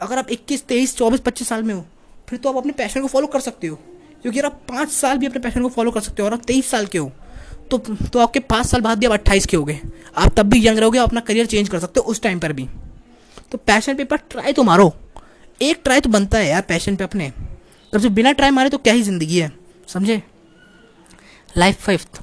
अगर 0.00 0.18
आप 0.18 0.30
इक्कीस, 0.30 0.62
तेईस, 0.62 0.96
चौबीस, 0.96 1.20
पच्चीस 1.20 1.48
साल 1.48 1.62
में 1.62 1.74
हो, 1.74 1.84
फिर 2.28 2.38
तो 2.38 2.48
आप 2.48 2.56
अपने 2.56 2.72
पैशन 2.72 3.02
को 3.02 3.08
फॉलो 3.08 3.26
कर 3.26 3.40
सकते 3.40 3.66
हो। 3.66 3.76
क्योंकि 4.22 4.38
अगर 4.38 4.46
आप 4.46 4.60
पाँच 4.68 4.90
साल 4.90 5.18
भी 5.18 5.26
अपने 5.26 5.40
पैशन 5.40 5.62
को 5.62 5.68
फॉलो 5.68 5.90
कर 5.90 6.00
सकते 6.00 6.22
हो 6.22 6.28
और 6.28 6.34
आप 6.34 6.42
तेईस 6.46 6.70
साल 6.70 6.86
के 6.86 6.98
हो 6.98 7.10
तो 7.70 7.78
तो 7.78 8.18
आपके 8.18 8.40
पाँच 8.40 8.66
साल 8.66 8.80
बाद 8.80 8.98
भी 8.98 9.06
आप 9.06 9.12
अट्ठाईस 9.12 9.46
के 9.46 9.56
हो 9.56 9.64
गए। 9.64 9.78
आप 10.18 10.34
तब 10.36 10.46
भी 10.46 10.66
यंग 10.66 10.78
रहोगे, 10.78 10.98
आप 10.98 11.08
अपना 11.08 11.20
करियर 11.20 11.46
चेंज 11.46 11.68
कर 11.68 11.78
सकते 11.78 12.00
हो 12.00 12.10
उस 12.10 12.20
टाइम 12.22 12.38
पर 12.38 12.52
भी। 12.52 12.68
तो 13.52 13.58
पैशन 13.58 13.94
पेपर 13.94 14.16
ट्राई 14.16 14.52
तो 14.52 14.62
मारो। 14.62 14.92
एक 15.60 15.80
ट्राई 15.84 16.00
तो 16.00 16.10
बनता 16.10 16.38
है 16.38 16.48
यार 16.48 16.62
पैशन 16.62 16.96
पे 16.96 17.04
अपने। 17.04 17.30
तब 17.92 18.00
से 18.00 18.08
बिना 18.10 18.32
ट्राई 18.32 18.50
मारे 18.50 18.70
तो 18.70 18.78
क्या 18.78 18.94
ही 18.94 19.02
ज़िंदगी 19.02 19.38
है, 19.38 19.50
समझे? 19.88 20.22
लाइफ 21.50 21.84
फिफ्थ 21.84 22.20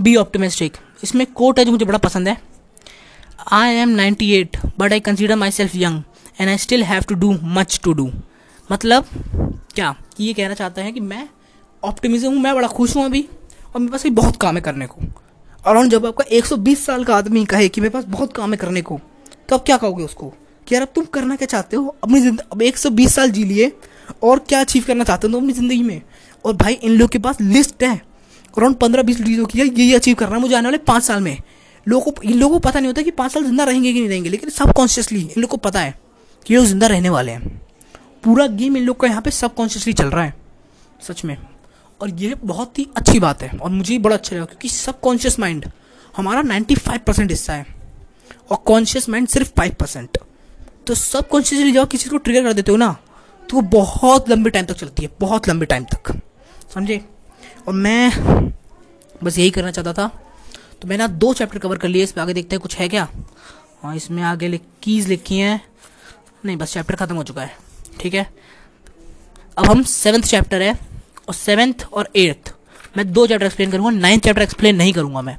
बी 0.00 0.14
ऑप्टिमिस्टिक 0.16 0.76
इसमें 1.04 1.26
कोट 1.28 1.58
है 1.58 1.64
जो 1.64 1.72
मुझे 1.72 1.84
बड़ा 1.84 1.98
पसंद 1.98 2.28
है। 2.28 2.36
I 3.52 3.74
am 3.74 3.88
ninety 3.90 4.32
eight 4.32 4.56
but 4.78 4.92
I 4.92 5.00
consider 5.00 5.36
myself 5.50 5.76
young 5.76 6.02
and 6.40 6.48
I 6.50 6.58
still 6.58 6.82
have 6.84 7.02
to 7.02 7.14
do 7.16 7.32
much 7.44 7.80
to 7.84 7.92
do 7.92 8.10
मतलब 8.70 9.06
क्या? 9.74 9.94
ये 10.20 10.32
कहना 10.32 10.54
चाहता 10.54 10.82
है 10.82 10.92
कि 10.92 11.00
मैं 11.00 11.28
ऑप्टिमिज्म 11.82 12.28
हूँ, 12.28 12.40
मैं 12.40 12.54
बड़ा 12.54 12.68
खुश 12.68 12.96
हूँ 12.96 13.04
अभी, 13.04 13.28
और 13.74 13.80
मेरे 13.80 13.92
पास 13.92 14.02
भी 14.02 14.10
बहुत 14.12 14.36
काम 14.36 14.56
है 14.56 14.60
करने 14.62 14.86
को। 14.86 15.02
और 15.64 15.86
जब 15.86 16.06
आपका 16.06 16.24
120 16.32 16.84
साल 16.86 17.04
का 17.04 17.16
आदमी 17.16 17.44
कहे 17.44 17.68
कि 17.68 17.80
मेरे 17.80 17.90
पास 17.90 18.04
बहुत 18.06 18.32
काम 18.32 18.50
है 18.50 18.56
करने 18.56 18.82
को 18.82 19.00
तो 19.48 19.56
आप 19.56 19.64
क्या 19.64 19.76
कहोगे 19.76 20.04
उसको? 20.04 20.32
कि 20.66 20.74
यार 20.74 20.82
अब 20.82 20.88
तुम 20.94 21.04
करना 21.04 21.36
क्या 21.36 21.46
चाहते 21.46 21.76
हो? 21.76 21.94
अपनी 22.04 22.20
ज़िंदगी 22.20 22.46
अब 22.52 22.62
120 22.62 23.14
साल 23.14 23.30
जी 23.30 23.44
लिए 23.44 23.72
और 24.22 24.38
क्या 24.38 24.60
अचीव 24.60 24.84
करना 24.86 25.04
चाहते 25.04 25.26
हो 25.26 25.32
तुम 25.32 25.42
अपनी 25.42 25.52
ज़िंदगी 25.52 25.82
में? 25.82 26.00
और 26.44 26.54
भाई 26.54 26.74
इन 26.74 26.92
लोग 26.92 27.10
के 27.10 27.18
पास 27.18 27.40
लिस्ट 27.40 27.82
है। 27.82 27.94
अराउंड 28.56 28.76
पंद्रह 28.76 29.02
बीस 29.02 29.22
चीज़ों 29.24 29.46
की 29.46 29.60
ये 29.60 29.94
अचीव 29.94 30.14
करना 30.14 30.34
है। 30.34 30.40
मुझे 30.40 30.54
आने 30.54 30.66
वाले 30.66 30.78
पाँच 30.78 31.02
साल 31.02 31.20
में। 31.20 31.36
लोगों 31.86 32.12
को, 32.12 32.22
इन 32.22 32.38
लोगों 32.38 32.54
को 32.54 32.58
पता 32.60 32.80
नहीं 32.80 32.86
होता 32.86 33.02
कि 33.02 33.10
पाँच 33.10 33.32
साल 33.32 33.44
ज़िंदा 33.44 33.64
रहेंगे 33.64 33.92
कि 33.92 33.98
नहीं 33.98 34.08
रहेंगे, 34.08 34.30
लेकिन 34.30 34.50
सब 34.50 34.72
कॉन्शियसली 34.72 35.20
इन 35.20 35.40
लोग 35.40 35.50
को 35.50 35.56
पता 35.58 35.80
है 35.80 35.94
कि 36.46 36.54
ये 36.54 36.64
ज़िंदा 36.66 36.86
रहने 36.86 37.10
वाले 37.10 37.32
हैं। 37.32 37.60
पूरा 38.24 38.46
गेम 38.48 38.76
इन 38.76 38.84
लोग 38.84 39.00
का 39.00 39.08
यहाँ 39.08 39.22
पे 39.22 39.30
सब 39.30 39.54
कॉन्शियसली 39.54 39.92
चल 39.92 40.10
रहा 40.10 40.24
है। 40.24 40.34
सच 41.02 41.24
में। 41.24 41.36
और 42.00 42.10
ये 42.10 42.34
बहुत 42.34 42.78
ही 42.78 42.86
अच्छी 42.96 43.20
बात 43.20 43.42
है। 43.42 43.50
और 43.58 43.70
मुझे 43.70 43.98
बड़ा 43.98 44.16
अच्छा 44.16 44.36
लगा 44.36 44.44
क्योंकि 44.44 44.68
सब 44.68 45.00
कॉन्शियस 45.00 45.38
माइंड 45.40 45.66
हमारा 46.14 46.42
नाइन्टी 46.42 46.74
फाइव 46.76 47.00
परसेंट 47.06 47.30
हिस्सा 47.30 47.52
है। 47.52 47.66
और 48.50 48.56
कॉन्शियस 48.66 49.08
माइंड 49.08 49.28
सिर्फ़ 49.28 49.50
फाइव 49.56 49.74
परसेंट 49.80 50.18
तो 50.86 50.94
सब 50.94 51.28
कॉन्शियसली 51.28 51.72
जब 51.72 51.88
किसी 51.88 52.10
को 52.10 52.16
ट्रिगर 52.18 52.42
कर 52.42 52.52
देते 52.52 52.72
हो 52.72 52.76
ना 52.78 52.96
तो 53.48 53.56
वो 53.56 53.62
बहुत 53.70 54.28
लंबे 54.30 54.50
टाइम 54.50 54.66
तक 54.66 54.74
चलती 54.74 55.02
है, 55.02 55.10
बहुत 55.20 55.48
लंबे 55.48 55.66
टाइम 55.66 55.84
तक। 55.84 56.12
समझे? 56.74 57.00
और 57.68 57.74
मैं 57.74 58.52
बस 59.24 59.38
यही 59.38 59.50
करना 59.50 59.70
चाहता 59.70 59.92
था। 59.92 60.06
तो 60.82 60.88
मैंने 60.88 61.08
दो 61.08 61.32
चैप्टर 61.34 61.58
कवर 61.58 61.78
कर 61.78 61.88
लिए 61.88 62.02
इस 62.02 62.12
पर 62.12 62.20
आगे 62.20 62.34
देखते 62.34 62.56
हैं 62.56 62.60
कुछ 62.60 62.76
है 62.76 62.88
क्या। 62.88 63.08
हाँ 63.82 63.94
इसमें 63.96 64.22
आगे 64.22 64.58
कीज़ 64.82 65.08
लिखी 65.08 65.38
हैं। 65.38 65.60
नहीं, 66.44 66.56
बस 66.56 66.72
चैप्टर 66.74 66.96
ख़त्म 66.96 67.16
हो 67.16 67.22
चुका 67.22 67.42
है, 67.42 67.56
ठीक 68.00 68.14
है? 68.14 68.26
अब 69.56 69.66
हम 69.66 69.82
सेवन्थ 69.84 70.24
चैप्टर 70.24 70.62
है, 70.62 70.72
और 71.28 71.34
सेवन्थ 71.34 71.86
और 71.92 72.08
एट्थ 72.16 72.54
मैं 72.96 73.12
दो 73.12 73.26
चैप्टर 73.26 73.46
एक्सप्लेन 73.46 73.70
करूँगा 73.70 73.90
नाइन्थ 73.90 74.24
चैप्टर 74.24 74.42
एक्सप्लेन 74.42 74.76
नहीं 74.76 74.92
करूँगा 74.92 75.22
मैं। 75.22 75.36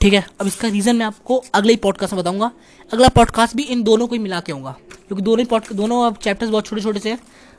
ठीक 0.00 0.12
है? 0.12 0.24
अब 0.40 0.46
इसका 0.46 0.68
रीज़न 0.68 0.96
मैं 0.96 1.06
आपको 1.06 1.42
अगले 1.54 1.72
ही 1.72 1.76
पॉडकास्ट 1.76 2.14
में 2.14 2.22
बताऊँगा। 2.22 2.50
अगला 2.92 3.08
पॉडकास्ट 3.08 3.56
भी 3.56 3.62
इन 3.62 3.82
दोनों 3.82 4.06
को 4.06 4.14
ही 4.14 4.18
मिला 4.18 4.40
के 4.40 4.52
आऊँगा। 4.52 4.76
क्योंकि 4.90 5.22
दोनों 5.22 5.38
ही 5.38 5.44
पॉड 5.44 5.62
दोनों 5.72 6.04
अब 6.06 6.16
चैप्टर्स 6.16 6.50
बहुत 6.50 6.66
छोटे 6.66 6.82
छोटे 6.82 7.00
से 7.00 7.10
हैं। 7.10 7.18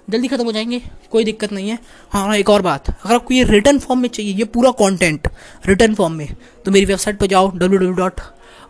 जल्दी 0.09 0.27
खत्म 0.27 0.45
हो 0.45 0.51
जाएँगे, 0.51 0.81
कोई 1.11 1.23
दिक्कत 1.23 1.51
नहीं 1.51 1.69
है। 1.69 1.77
हाँ 2.11 2.25
हाँ 2.25 2.35
एक 2.37 2.49
और 2.49 2.61
बात। 2.61 2.89
अगर 2.89 3.13
आपको 3.15 3.33
ये 3.33 3.43
रिटर्न 3.43 3.79
फॉर्म 3.79 4.01
में 4.01 4.09
चाहिए, 4.09 4.33
ये 4.33 4.43
पूरा 4.43 4.71
कॉन्टेंट 4.71 5.27
रिटर्न 5.67 5.95
फॉर्म 5.95 6.13
में 6.13 6.35
तो 6.65 6.71
मेरी 6.71 6.85
वेबसाइट 6.85 7.17
पर 7.19 7.25
जाओ 7.25 7.49
W 7.49 7.77
W 7.77 7.93
dot 7.93 8.21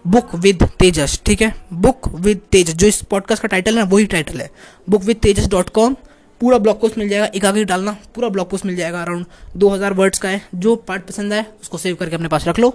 book 0.07 0.35
with 0.35 0.63
Tejas 0.79 1.19
ठीक 1.25 1.41
है? 1.41 1.53
बुक 1.73 2.07
विद 2.15 2.41
तेजस 2.51 2.73
जो 2.73 2.87
इस 2.87 3.01
पॉडकास्ट 3.01 3.41
का 3.41 3.47
टाइटल 3.47 3.77
है 3.77 3.83
वही 3.83 4.05
टाइटल 4.05 4.41
है। 4.41 4.49
Book 4.89 5.03
with 5.03 5.17
Tejas 5.17 5.47
dot 5.47 5.69
com 5.69 5.95
पूरा 6.41 6.57
ब्लॉग 6.57 6.79
पोस्ट 6.81 6.97
मिल 6.97 7.09
जाएगा, 7.09 7.25
एक 7.25 7.45
आगे 7.45 7.63
डालना, 7.65 7.95
पूरा 8.15 8.29
ब्लॉग 8.29 8.49
पोस्ट 8.49 8.65
मिल 8.65 8.75
जाएगा 8.75 9.01
अराउंड 9.01 9.25
दो 9.57 9.69
हज़ार 9.69 9.93
वर्ड्स 9.93 10.19
का 10.19 10.29
है। 10.29 10.41
जो 10.55 10.75
पार्ट 10.77 11.03
पसंद 11.03 11.33
आए, 11.33 11.45
उसको 11.61 11.77
सेव 11.77 11.95
करके 11.95 12.15
अपने 12.15 12.27
पास 12.27 12.47
रख 12.47 12.59
लो 12.59 12.73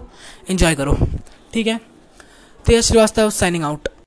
इन्जॉय 0.51 0.75
करो। 0.75 0.97
ठीक 1.53 1.67
है? 1.67 1.81
तेज 2.65 2.85
श्रीवास्तव 2.85 3.31
साइनिंग 3.31 3.65
आउट 3.65 3.89